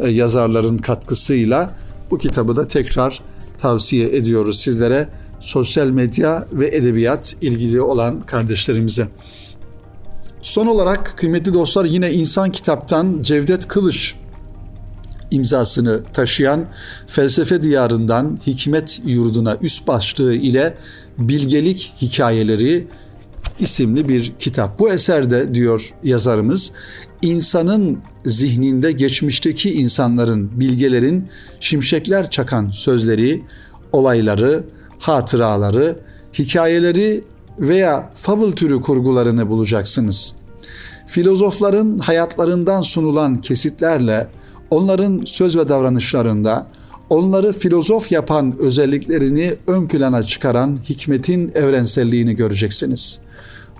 e, 0.00 0.10
yazarların 0.10 0.78
katkısıyla 0.78 1.70
bu 2.10 2.18
kitabı 2.18 2.56
da 2.56 2.68
tekrar 2.68 3.22
tavsiye 3.62 4.16
ediyoruz 4.16 4.60
sizlere 4.60 5.08
sosyal 5.40 5.86
medya 5.86 6.46
ve 6.52 6.68
edebiyat 6.68 7.36
ilgili 7.40 7.80
olan 7.80 8.20
kardeşlerimize. 8.20 9.08
Son 10.40 10.66
olarak 10.66 11.14
kıymetli 11.16 11.54
dostlar 11.54 11.84
yine 11.84 12.12
insan 12.12 12.52
kitaptan 12.52 13.22
Cevdet 13.22 13.68
Kılıç 13.68 14.14
imzasını 15.30 16.00
taşıyan 16.12 16.66
felsefe 17.06 17.62
diyarından 17.62 18.38
hikmet 18.46 19.00
yurduna 19.04 19.56
üst 19.60 19.86
başlığı 19.88 20.34
ile 20.34 20.74
bilgelik 21.18 21.94
hikayeleri 22.02 22.86
isimli 23.62 24.08
bir 24.08 24.32
kitap. 24.38 24.78
Bu 24.78 24.90
eserde 24.90 25.54
diyor 25.54 25.94
yazarımız 26.04 26.72
insanın 27.22 27.98
zihninde 28.26 28.92
geçmişteki 28.92 29.72
insanların, 29.72 30.50
bilgelerin 30.60 31.28
şimşekler 31.60 32.30
çakan 32.30 32.70
sözleri, 32.70 33.42
olayları, 33.92 34.64
hatıraları, 34.98 35.98
hikayeleri 36.38 37.24
veya 37.58 38.10
fable 38.14 38.54
türü 38.54 38.80
kurgularını 38.80 39.48
bulacaksınız. 39.48 40.34
Filozofların 41.06 41.98
hayatlarından 41.98 42.82
sunulan 42.82 43.36
kesitlerle 43.36 44.28
onların 44.70 45.22
söz 45.24 45.56
ve 45.56 45.68
davranışlarında 45.68 46.66
onları 47.10 47.52
filozof 47.52 48.12
yapan 48.12 48.54
özelliklerini 48.58 49.54
ön 49.66 49.88
plana 49.88 50.22
çıkaran 50.22 50.78
hikmetin 50.84 51.52
evrenselliğini 51.54 52.36
göreceksiniz. 52.36 53.21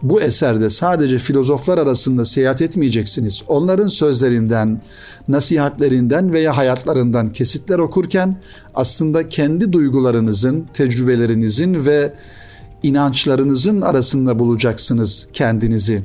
Bu 0.03 0.21
eserde 0.21 0.71
sadece 0.71 1.19
filozoflar 1.19 1.79
arasında 1.79 2.25
seyahat 2.25 2.62
etmeyeceksiniz. 2.62 3.43
Onların 3.49 3.87
sözlerinden, 3.87 4.83
nasihatlerinden 5.29 6.33
veya 6.33 6.57
hayatlarından 6.57 7.31
kesitler 7.31 7.79
okurken 7.79 8.37
aslında 8.75 9.29
kendi 9.29 9.73
duygularınızın, 9.73 10.67
tecrübelerinizin 10.75 11.87
ve 11.87 12.12
inançlarınızın 12.83 13.81
arasında 13.81 14.38
bulacaksınız 14.38 15.29
kendinizi. 15.33 16.03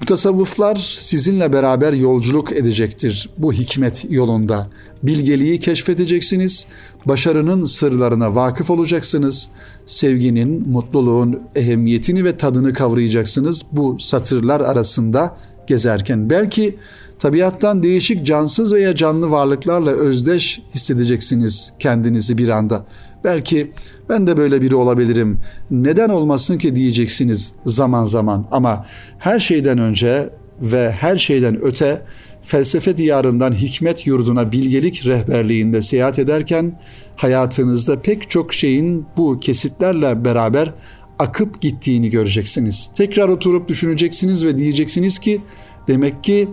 Bu 0.00 0.04
tasavvuflar 0.04 0.96
sizinle 0.98 1.52
beraber 1.52 1.92
yolculuk 1.92 2.52
edecektir 2.52 3.30
bu 3.38 3.52
hikmet 3.52 4.06
yolunda. 4.10 4.68
Bilgeliği 5.02 5.60
keşfedeceksiniz, 5.60 6.66
başarının 7.06 7.64
sırlarına 7.64 8.34
vakıf 8.34 8.70
olacaksınız. 8.70 9.48
Sevginin, 9.86 10.68
mutluluğun 10.68 11.40
ehemmiyetini 11.54 12.24
ve 12.24 12.36
tadını 12.36 12.72
kavrayacaksınız 12.72 13.62
bu 13.72 13.96
satırlar 14.00 14.60
arasında 14.60 15.36
gezerken. 15.66 16.30
Belki 16.30 16.76
tabiattan 17.18 17.82
değişik 17.82 18.26
cansız 18.26 18.72
veya 18.72 18.94
canlı 18.94 19.30
varlıklarla 19.30 19.90
özdeş 19.90 20.62
hissedeceksiniz 20.74 21.72
kendinizi 21.78 22.38
bir 22.38 22.48
anda. 22.48 22.86
Belki 23.24 23.72
ben 24.08 24.26
de 24.26 24.36
böyle 24.36 24.62
biri 24.62 24.74
olabilirim. 24.74 25.38
Neden 25.70 26.08
olmasın 26.08 26.58
ki 26.58 26.76
diyeceksiniz 26.76 27.52
zaman 27.66 28.04
zaman 28.04 28.46
ama 28.50 28.86
her 29.18 29.40
şeyden 29.40 29.78
önce 29.78 30.30
ve 30.60 30.92
her 30.92 31.16
şeyden 31.16 31.62
öte 31.62 32.02
felsefe 32.46 32.96
diyarından 32.96 33.52
hikmet 33.52 34.06
yurduna 34.06 34.52
bilgelik 34.52 35.06
rehberliğinde 35.06 35.82
seyahat 35.82 36.18
ederken 36.18 36.80
hayatınızda 37.16 38.02
pek 38.02 38.30
çok 38.30 38.54
şeyin 38.54 39.06
bu 39.16 39.40
kesitlerle 39.40 40.24
beraber 40.24 40.72
akıp 41.18 41.60
gittiğini 41.60 42.10
göreceksiniz. 42.10 42.90
Tekrar 42.96 43.28
oturup 43.28 43.68
düşüneceksiniz 43.68 44.44
ve 44.44 44.56
diyeceksiniz 44.56 45.18
ki 45.18 45.42
demek 45.88 46.24
ki 46.24 46.48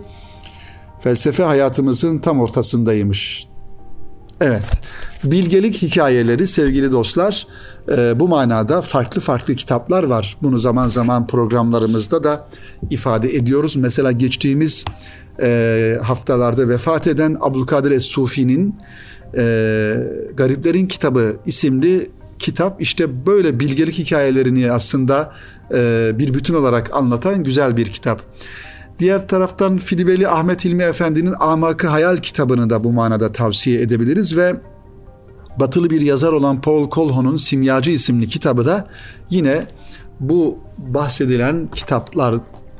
felsefe 1.00 1.42
hayatımızın 1.42 2.18
tam 2.18 2.40
ortasındaymış. 2.40 3.48
Evet, 4.40 4.80
bilgelik 5.24 5.82
hikayeleri 5.82 6.46
sevgili 6.46 6.92
dostlar 6.92 7.46
e, 7.96 8.20
bu 8.20 8.28
manada 8.28 8.82
farklı 8.82 9.20
farklı 9.20 9.54
kitaplar 9.54 10.02
var. 10.02 10.36
Bunu 10.42 10.58
zaman 10.58 10.88
zaman 10.88 11.26
programlarımızda 11.26 12.24
da 12.24 12.48
ifade 12.90 13.36
ediyoruz. 13.36 13.76
Mesela 13.76 14.12
geçtiğimiz 14.12 14.84
e, 15.42 15.98
haftalarda 16.02 16.68
vefat 16.68 17.06
eden 17.06 17.36
Abdülkadir 17.40 17.90
Es-Sufi'nin 17.90 18.76
e, 19.36 19.42
Gariplerin 20.36 20.86
Kitabı 20.86 21.36
isimli 21.46 22.10
kitap 22.38 22.82
işte 22.82 23.26
böyle 23.26 23.60
bilgelik 23.60 23.98
hikayelerini 23.98 24.72
aslında 24.72 25.32
e, 25.74 26.12
bir 26.18 26.34
bütün 26.34 26.54
olarak 26.54 26.94
anlatan 26.94 27.44
güzel 27.44 27.76
bir 27.76 27.92
kitap. 27.92 28.22
Diğer 28.98 29.28
taraftan 29.28 29.78
Filibeli 29.78 30.28
Ahmet 30.28 30.64
Hilmi 30.64 30.82
Efendi'nin 30.82 31.34
Amakı 31.40 31.88
Hayal 31.88 32.16
kitabını 32.16 32.70
da 32.70 32.84
bu 32.84 32.92
manada 32.92 33.32
tavsiye 33.32 33.80
edebiliriz 33.80 34.36
ve 34.36 34.54
batılı 35.56 35.90
bir 35.90 36.00
yazar 36.00 36.32
olan 36.32 36.60
Paul 36.60 36.90
Colhoun'un 36.90 37.36
Simyacı 37.36 37.90
isimli 37.90 38.28
kitabı 38.28 38.66
da 38.66 38.88
yine 39.30 39.66
bu 40.20 40.58
bahsedilen 40.78 41.68
kitaplar 41.74 42.34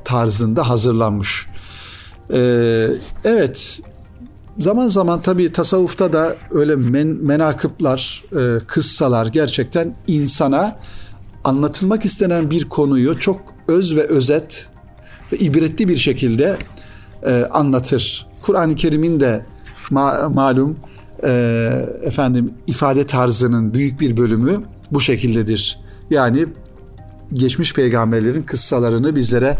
tarzında 0.05 0.69
hazırlanmış. 0.69 1.47
Ee, 2.33 2.89
evet 3.25 3.81
zaman 4.59 4.89
zaman 4.89 5.21
tabii 5.21 5.53
tasavvufta 5.53 6.13
da 6.13 6.37
öyle 6.51 6.77
men, 6.77 7.07
menakıplar, 7.07 8.25
e, 8.37 8.65
kıssalar 8.67 9.27
gerçekten 9.27 9.95
insana 10.07 10.77
anlatılmak 11.45 12.05
istenen 12.05 12.51
bir 12.51 12.69
konuyu 12.69 13.19
çok 13.21 13.41
öz 13.69 13.97
ve 13.97 14.03
özet 14.03 14.69
ve 15.33 15.37
ibretli 15.37 15.89
bir 15.89 15.97
şekilde 15.97 16.57
e, 17.27 17.49
anlatır. 17.51 18.27
Kur'an-ı 18.43 18.75
Kerim'in 18.75 19.21
de 19.21 19.47
ma- 19.91 20.35
malum 20.35 20.77
e, 21.25 21.31
efendim 22.03 22.55
ifade 22.67 23.07
tarzının 23.07 23.75
büyük 23.75 24.01
bir 24.01 24.17
bölümü 24.17 24.63
bu 24.91 25.01
şekildedir. 25.01 25.79
Yani 26.11 26.47
geçmiş 27.33 27.75
peygamberlerin 27.75 28.43
kıssalarını 28.43 29.17
bizlere 29.17 29.59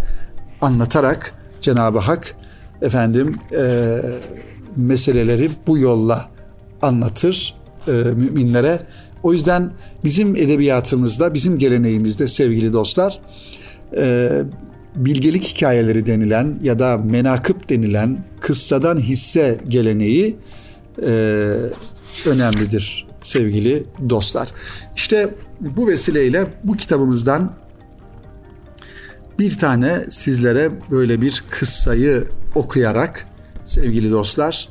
anlatarak 0.61 1.35
Cenab-ı 1.63 1.99
Hak 1.99 2.37
efendim 2.85 3.37
e, 3.53 4.01
meseleleri 4.77 5.51
bu 5.67 5.79
yolla 5.79 6.31
anlatır 6.83 7.55
e, 7.89 7.91
müminlere. 7.93 8.79
O 9.23 9.33
yüzden 9.33 9.71
bizim 10.05 10.37
edebiyatımızda, 10.37 11.35
bizim 11.35 11.59
geleneğimizde 11.59 12.29
sevgili 12.29 12.73
dostlar 12.73 13.21
e, 13.97 14.31
bilgelik 14.97 15.43
hikayeleri 15.43 16.07
denilen 16.07 16.59
ya 16.63 16.79
da 16.79 16.99
menakıp 16.99 17.69
denilen 17.69 18.25
kıssadan 18.41 18.97
hisse 18.97 19.59
geleneği 19.69 20.37
e, 21.03 21.11
önemlidir 22.27 23.07
sevgili 23.23 23.85
dostlar. 24.09 24.49
İşte 24.97 25.35
bu 25.61 25.89
vesileyle 25.89 26.47
bu 26.65 26.77
kitabımızdan 26.77 27.53
bir 29.39 29.59
tane 29.59 30.05
sizlere 30.11 30.71
böyle 30.91 31.21
bir 31.21 31.45
kıssayı 31.51 32.29
okuyarak 32.55 33.27
sevgili 33.65 34.11
dostlar 34.11 34.69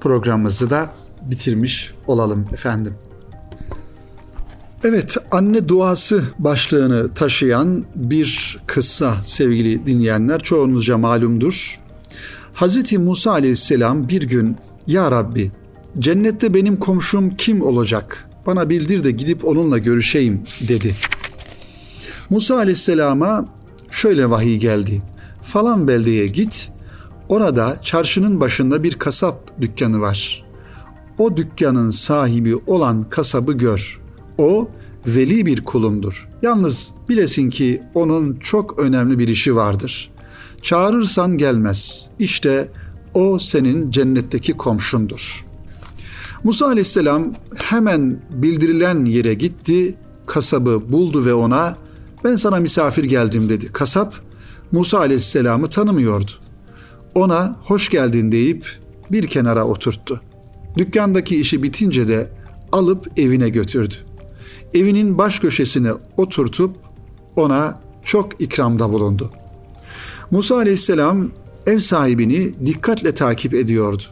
programımızı 0.00 0.70
da 0.70 0.92
bitirmiş 1.22 1.94
olalım 2.06 2.46
efendim. 2.52 2.94
Evet, 4.84 5.16
anne 5.30 5.68
duası 5.68 6.22
başlığını 6.38 7.14
taşıyan 7.14 7.84
bir 7.94 8.58
kıssa 8.66 9.16
sevgili 9.26 9.86
dinleyenler 9.86 10.40
çoğunuzca 10.40 10.98
malumdur. 10.98 11.80
Hz. 12.54 12.92
Musa 12.92 13.30
aleyhisselam 13.30 14.08
bir 14.08 14.22
gün 14.22 14.56
Ya 14.86 15.10
Rabbi 15.10 15.50
cennette 15.98 16.54
benim 16.54 16.76
komşum 16.76 17.36
kim 17.36 17.62
olacak? 17.62 18.28
Bana 18.46 18.70
bildir 18.70 19.04
de 19.04 19.10
gidip 19.10 19.44
onunla 19.44 19.78
görüşeyim 19.78 20.42
dedi. 20.68 20.94
Musa 22.30 22.56
aleyhisselama 22.56 23.46
şöyle 23.94 24.30
vahiy 24.30 24.56
geldi. 24.56 25.02
Falan 25.42 25.88
beldeye 25.88 26.26
git, 26.26 26.72
orada 27.28 27.78
çarşının 27.82 28.40
başında 28.40 28.82
bir 28.82 28.94
kasap 28.94 29.60
dükkanı 29.60 30.00
var. 30.00 30.44
O 31.18 31.36
dükkanın 31.36 31.90
sahibi 31.90 32.56
olan 32.56 33.04
kasabı 33.10 33.52
gör. 33.52 34.00
O 34.38 34.68
veli 35.06 35.46
bir 35.46 35.64
kulumdur. 35.64 36.28
Yalnız 36.42 36.90
bilesin 37.08 37.50
ki 37.50 37.82
onun 37.94 38.34
çok 38.34 38.78
önemli 38.78 39.18
bir 39.18 39.28
işi 39.28 39.56
vardır. 39.56 40.10
Çağırırsan 40.62 41.38
gelmez. 41.38 42.10
İşte 42.18 42.68
o 43.14 43.38
senin 43.38 43.90
cennetteki 43.90 44.52
komşundur. 44.52 45.44
Musa 46.44 46.66
aleyhisselam 46.66 47.32
hemen 47.56 48.20
bildirilen 48.30 49.04
yere 49.04 49.34
gitti, 49.34 49.94
kasabı 50.26 50.92
buldu 50.92 51.24
ve 51.24 51.34
ona 51.34 51.76
ben 52.24 52.36
sana 52.36 52.60
misafir 52.60 53.04
geldim 53.04 53.48
dedi. 53.48 53.72
Kasap 53.72 54.14
Musa 54.72 54.98
aleyhisselamı 54.98 55.68
tanımıyordu. 55.68 56.30
Ona 57.14 57.56
hoş 57.62 57.88
geldin 57.88 58.32
deyip 58.32 58.66
bir 59.12 59.26
kenara 59.26 59.64
oturttu. 59.64 60.20
Dükkandaki 60.76 61.40
işi 61.40 61.62
bitince 61.62 62.08
de 62.08 62.30
alıp 62.72 63.18
evine 63.18 63.48
götürdü. 63.48 63.94
Evinin 64.74 65.18
baş 65.18 65.38
köşesine 65.38 65.92
oturtup 66.16 66.76
ona 67.36 67.80
çok 68.04 68.40
ikramda 68.40 68.92
bulundu. 68.92 69.30
Musa 70.30 70.56
aleyhisselam 70.56 71.30
ev 71.66 71.78
sahibini 71.78 72.66
dikkatle 72.66 73.14
takip 73.14 73.54
ediyordu. 73.54 74.02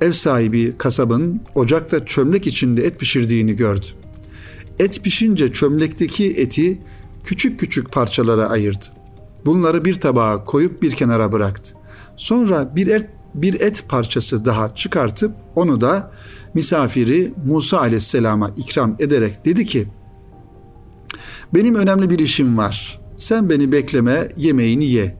Ev 0.00 0.12
sahibi 0.12 0.74
kasabın 0.78 1.40
ocakta 1.54 2.06
çömlek 2.06 2.46
içinde 2.46 2.86
et 2.86 3.00
pişirdiğini 3.00 3.56
gördü. 3.56 3.86
Et 4.78 5.02
pişince 5.02 5.52
çömlekteki 5.52 6.30
eti 6.30 6.78
küçük 7.24 7.60
küçük 7.60 7.92
parçalara 7.92 8.48
ayırdı. 8.48 8.84
Bunları 9.46 9.84
bir 9.84 9.94
tabağa 9.94 10.44
koyup 10.44 10.82
bir 10.82 10.90
kenara 10.90 11.32
bıraktı. 11.32 11.74
Sonra 12.16 12.76
bir 12.76 12.86
et, 12.86 13.06
bir 13.34 13.60
et 13.60 13.84
parçası 13.88 14.44
daha 14.44 14.74
çıkartıp 14.74 15.32
onu 15.56 15.80
da 15.80 16.10
misafiri 16.54 17.34
Musa 17.46 17.78
aleyhisselama 17.78 18.50
ikram 18.56 18.96
ederek 18.98 19.44
dedi 19.44 19.64
ki 19.64 19.88
benim 21.54 21.74
önemli 21.74 22.10
bir 22.10 22.18
işim 22.18 22.58
var. 22.58 23.00
Sen 23.16 23.50
beni 23.50 23.72
bekleme, 23.72 24.28
yemeğini 24.36 24.84
ye. 24.84 25.16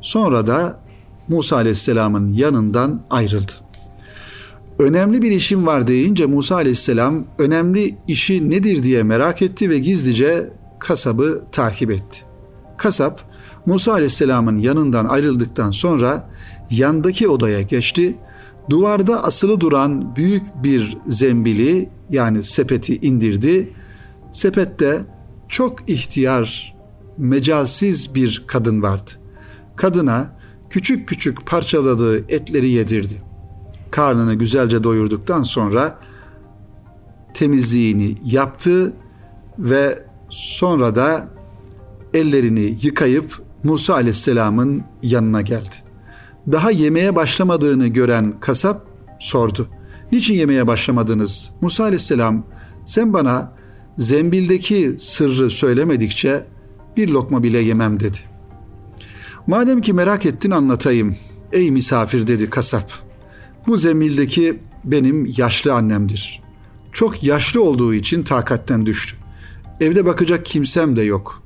Sonra 0.00 0.46
da 0.46 0.80
Musa 1.28 1.56
aleyhisselamın 1.56 2.32
yanından 2.32 3.02
ayrıldı. 3.10 3.52
Önemli 4.78 5.22
bir 5.22 5.30
işim 5.30 5.66
var 5.66 5.86
deyince 5.86 6.26
Musa 6.26 6.54
aleyhisselam 6.54 7.24
önemli 7.38 7.96
işi 8.08 8.50
nedir 8.50 8.82
diye 8.82 9.02
merak 9.02 9.42
etti 9.42 9.70
ve 9.70 9.78
gizlice 9.78 10.50
kasabı 10.84 11.44
takip 11.52 11.90
etti. 11.90 12.20
Kasap 12.76 13.20
Musa 13.66 13.92
aleyhisselamın 13.92 14.58
yanından 14.58 15.04
ayrıldıktan 15.04 15.70
sonra 15.70 16.30
yandaki 16.70 17.28
odaya 17.28 17.62
geçti. 17.62 18.16
Duvarda 18.70 19.24
asılı 19.24 19.60
duran 19.60 20.16
büyük 20.16 20.42
bir 20.62 20.96
zembili 21.06 21.88
yani 22.10 22.44
sepeti 22.44 22.96
indirdi. 22.96 23.72
Sepette 24.32 25.00
çok 25.48 25.90
ihtiyar, 25.90 26.76
mecalsiz 27.18 28.14
bir 28.14 28.44
kadın 28.46 28.82
vardı. 28.82 29.10
Kadına 29.76 30.36
küçük 30.70 31.08
küçük 31.08 31.46
parçaladığı 31.46 32.32
etleri 32.32 32.68
yedirdi. 32.68 33.14
Karnını 33.90 34.34
güzelce 34.34 34.84
doyurduktan 34.84 35.42
sonra 35.42 35.98
temizliğini 37.34 38.14
yaptı 38.24 38.92
ve 39.58 40.04
sonra 40.28 40.96
da 40.96 41.28
ellerini 42.14 42.78
yıkayıp 42.82 43.42
Musa 43.64 43.94
aleyhisselamın 43.94 44.82
yanına 45.02 45.40
geldi. 45.40 45.74
Daha 46.52 46.70
yemeğe 46.70 47.16
başlamadığını 47.16 47.86
gören 47.86 48.40
kasap 48.40 48.86
sordu. 49.18 49.68
Niçin 50.12 50.34
yemeğe 50.34 50.66
başlamadınız? 50.66 51.50
Musa 51.60 51.84
aleyhisselam 51.84 52.46
sen 52.86 53.12
bana 53.12 53.52
zembildeki 53.98 54.96
sırrı 54.98 55.50
söylemedikçe 55.50 56.44
bir 56.96 57.08
lokma 57.08 57.42
bile 57.42 57.58
yemem 57.58 58.00
dedi. 58.00 58.18
Madem 59.46 59.80
ki 59.80 59.92
merak 59.92 60.26
ettin 60.26 60.50
anlatayım. 60.50 61.16
Ey 61.52 61.70
misafir 61.70 62.26
dedi 62.26 62.50
kasap. 62.50 62.92
Bu 63.66 63.76
zembildeki 63.76 64.58
benim 64.84 65.32
yaşlı 65.36 65.74
annemdir. 65.74 66.42
Çok 66.92 67.24
yaşlı 67.24 67.62
olduğu 67.62 67.94
için 67.94 68.22
takatten 68.22 68.86
düştü. 68.86 69.16
Evde 69.80 70.06
bakacak 70.06 70.46
kimsem 70.46 70.96
de 70.96 71.02
yok. 71.02 71.42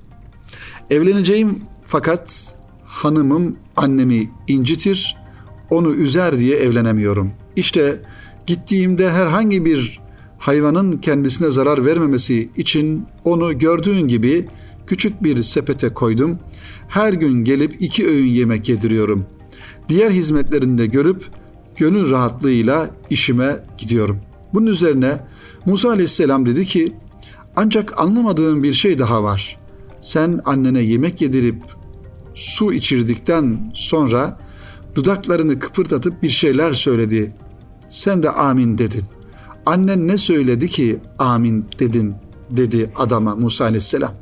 Evleneceğim 0.90 1.60
fakat 1.84 2.56
hanımım 2.84 3.56
annemi 3.76 4.30
incitir, 4.48 5.16
onu 5.70 5.94
üzer 5.94 6.38
diye 6.38 6.56
evlenemiyorum. 6.56 7.32
İşte 7.56 8.02
gittiğimde 8.46 9.10
herhangi 9.10 9.64
bir 9.64 10.00
hayvanın 10.38 10.98
kendisine 10.98 11.50
zarar 11.50 11.86
vermemesi 11.86 12.50
için 12.56 13.06
onu 13.24 13.58
gördüğün 13.58 14.08
gibi 14.08 14.46
küçük 14.86 15.22
bir 15.22 15.42
sepete 15.42 15.88
koydum. 15.88 16.38
Her 16.88 17.12
gün 17.12 17.44
gelip 17.44 17.82
iki 17.82 18.08
öğün 18.08 18.26
yemek 18.26 18.68
yediriyorum. 18.68 19.26
Diğer 19.88 20.10
hizmetlerinde 20.10 20.86
görüp 20.86 21.24
gönül 21.76 22.10
rahatlığıyla 22.10 22.90
işime 23.10 23.56
gidiyorum. 23.78 24.18
Bunun 24.54 24.66
üzerine 24.66 25.18
Musa 25.66 25.88
aleyhisselam 25.88 26.46
dedi 26.46 26.64
ki 26.64 26.92
ancak 27.60 28.00
anlamadığım 28.00 28.62
bir 28.62 28.74
şey 28.74 28.98
daha 28.98 29.22
var. 29.22 29.58
Sen 30.00 30.40
annene 30.44 30.80
yemek 30.80 31.20
yedirip 31.20 31.62
su 32.34 32.72
içirdikten 32.72 33.72
sonra 33.74 34.38
dudaklarını 34.94 35.58
kıpırdatıp 35.58 36.22
bir 36.22 36.30
şeyler 36.30 36.72
söyledi. 36.72 37.34
Sen 37.90 38.22
de 38.22 38.30
amin 38.30 38.78
dedin. 38.78 39.04
Annen 39.66 40.08
ne 40.08 40.18
söyledi 40.18 40.68
ki 40.68 40.98
amin 41.18 41.66
dedin 41.78 42.14
dedi 42.50 42.90
adama 42.96 43.34
Musa 43.34 43.64
aleyhisselam. 43.64 44.12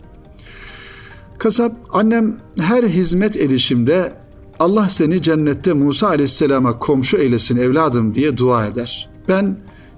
Kasap 1.39 1.73
annem 1.93 2.37
her 2.59 2.83
hizmet 2.83 3.37
edişimde 3.37 4.13
Allah 4.59 4.89
seni 4.89 5.23
cennette 5.23 5.73
Musa 5.73 6.09
aleyhisselama 6.09 6.79
komşu 6.79 7.17
eylesin 7.17 7.57
evladım 7.57 8.15
diye 8.15 8.37
dua 8.37 8.67
eder. 8.67 9.11
Ben 9.29 9.57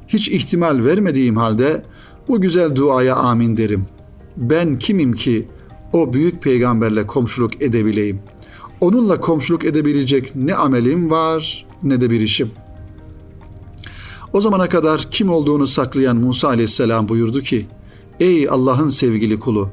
hiç 0.09 0.29
ihtimal 0.29 0.85
vermediğim 0.85 1.37
halde 1.37 1.83
bu 2.29 2.41
güzel 2.41 2.77
duaya 2.77 3.17
amin 3.17 3.57
derim. 3.57 3.87
Ben 4.37 4.79
kimim 4.79 5.13
ki 5.13 5.49
o 5.93 6.13
büyük 6.13 6.43
peygamberle 6.43 7.07
komşuluk 7.07 7.63
edebileyim. 7.63 8.21
Onunla 8.81 9.21
komşuluk 9.21 9.65
edebilecek 9.65 10.37
ne 10.37 10.55
amelim 10.55 11.11
var 11.11 11.67
ne 11.83 12.01
de 12.01 12.11
bir 12.11 12.21
işim. 12.21 12.51
O 14.33 14.41
zamana 14.41 14.69
kadar 14.69 15.09
kim 15.11 15.31
olduğunu 15.31 15.67
saklayan 15.67 16.17
Musa 16.17 16.49
aleyhisselam 16.49 17.09
buyurdu 17.09 17.41
ki, 17.41 17.67
Ey 18.21 18.49
Allah'ın 18.49 18.89
sevgili 18.89 19.39
kulu, 19.39 19.71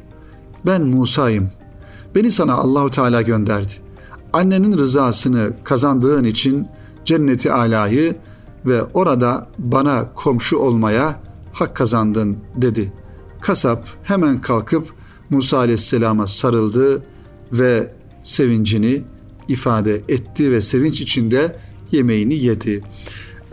ben 0.65 0.81
Musa'yım. 0.81 1.49
Beni 2.15 2.31
sana 2.31 2.53
Allahu 2.53 2.91
Teala 2.91 3.21
gönderdi. 3.21 3.73
Annenin 4.33 4.77
rızasını 4.77 5.53
kazandığın 5.63 6.23
için 6.23 6.67
cenneti 7.05 7.51
alayı 7.51 8.15
ve 8.65 8.83
orada 8.83 9.47
bana 9.59 10.09
komşu 10.15 10.57
olmaya 10.57 11.19
hak 11.55 11.75
kazandın 11.75 12.37
dedi. 12.55 12.91
Kasap 13.41 13.87
hemen 14.03 14.41
kalkıp 14.41 14.87
Musa 15.29 15.57
aleyhisselama 15.57 16.27
sarıldı 16.27 17.03
ve 17.51 17.91
sevincini 18.23 19.01
ifade 19.47 20.01
etti 20.09 20.51
ve 20.51 20.61
sevinç 20.61 21.01
içinde 21.01 21.55
yemeğini 21.91 22.35
yedi. 22.35 22.83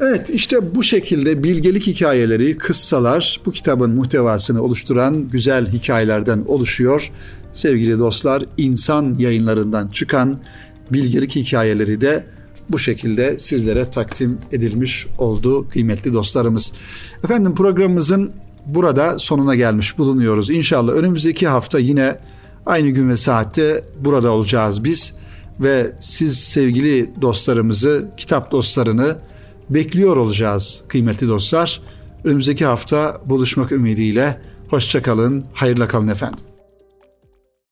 Evet 0.00 0.30
işte 0.30 0.74
bu 0.74 0.82
şekilde 0.82 1.42
bilgelik 1.42 1.86
hikayeleri, 1.86 2.58
kıssalar 2.58 3.40
bu 3.46 3.50
kitabın 3.50 3.90
muhtevasını 3.90 4.62
oluşturan 4.62 5.28
güzel 5.28 5.72
hikayelerden 5.72 6.44
oluşuyor. 6.46 7.10
Sevgili 7.54 7.98
dostlar 7.98 8.44
insan 8.56 9.14
yayınlarından 9.18 9.88
çıkan 9.88 10.40
bilgelik 10.90 11.36
hikayeleri 11.36 12.00
de 12.00 12.26
bu 12.72 12.78
şekilde 12.78 13.38
sizlere 13.38 13.90
takdim 13.90 14.38
edilmiş 14.52 15.06
oldu 15.18 15.68
kıymetli 15.68 16.12
dostlarımız. 16.12 16.72
Efendim 17.24 17.54
programımızın 17.54 18.32
burada 18.66 19.18
sonuna 19.18 19.54
gelmiş 19.54 19.98
bulunuyoruz. 19.98 20.50
İnşallah 20.50 20.92
önümüzdeki 20.92 21.48
hafta 21.48 21.78
yine 21.78 22.18
aynı 22.66 22.88
gün 22.88 23.08
ve 23.08 23.16
saatte 23.16 23.84
burada 24.00 24.30
olacağız 24.30 24.84
biz 24.84 25.14
ve 25.60 25.92
siz 26.00 26.38
sevgili 26.38 27.10
dostlarımızı, 27.20 28.08
kitap 28.16 28.50
dostlarını 28.52 29.16
bekliyor 29.70 30.16
olacağız 30.16 30.82
kıymetli 30.88 31.28
dostlar. 31.28 31.80
Önümüzdeki 32.24 32.64
hafta 32.64 33.20
buluşmak 33.26 33.72
ümidiyle 33.72 34.40
hoşçakalın, 34.68 35.44
hayırla 35.52 35.88
kalın 35.88 36.08
efendim. 36.08 36.51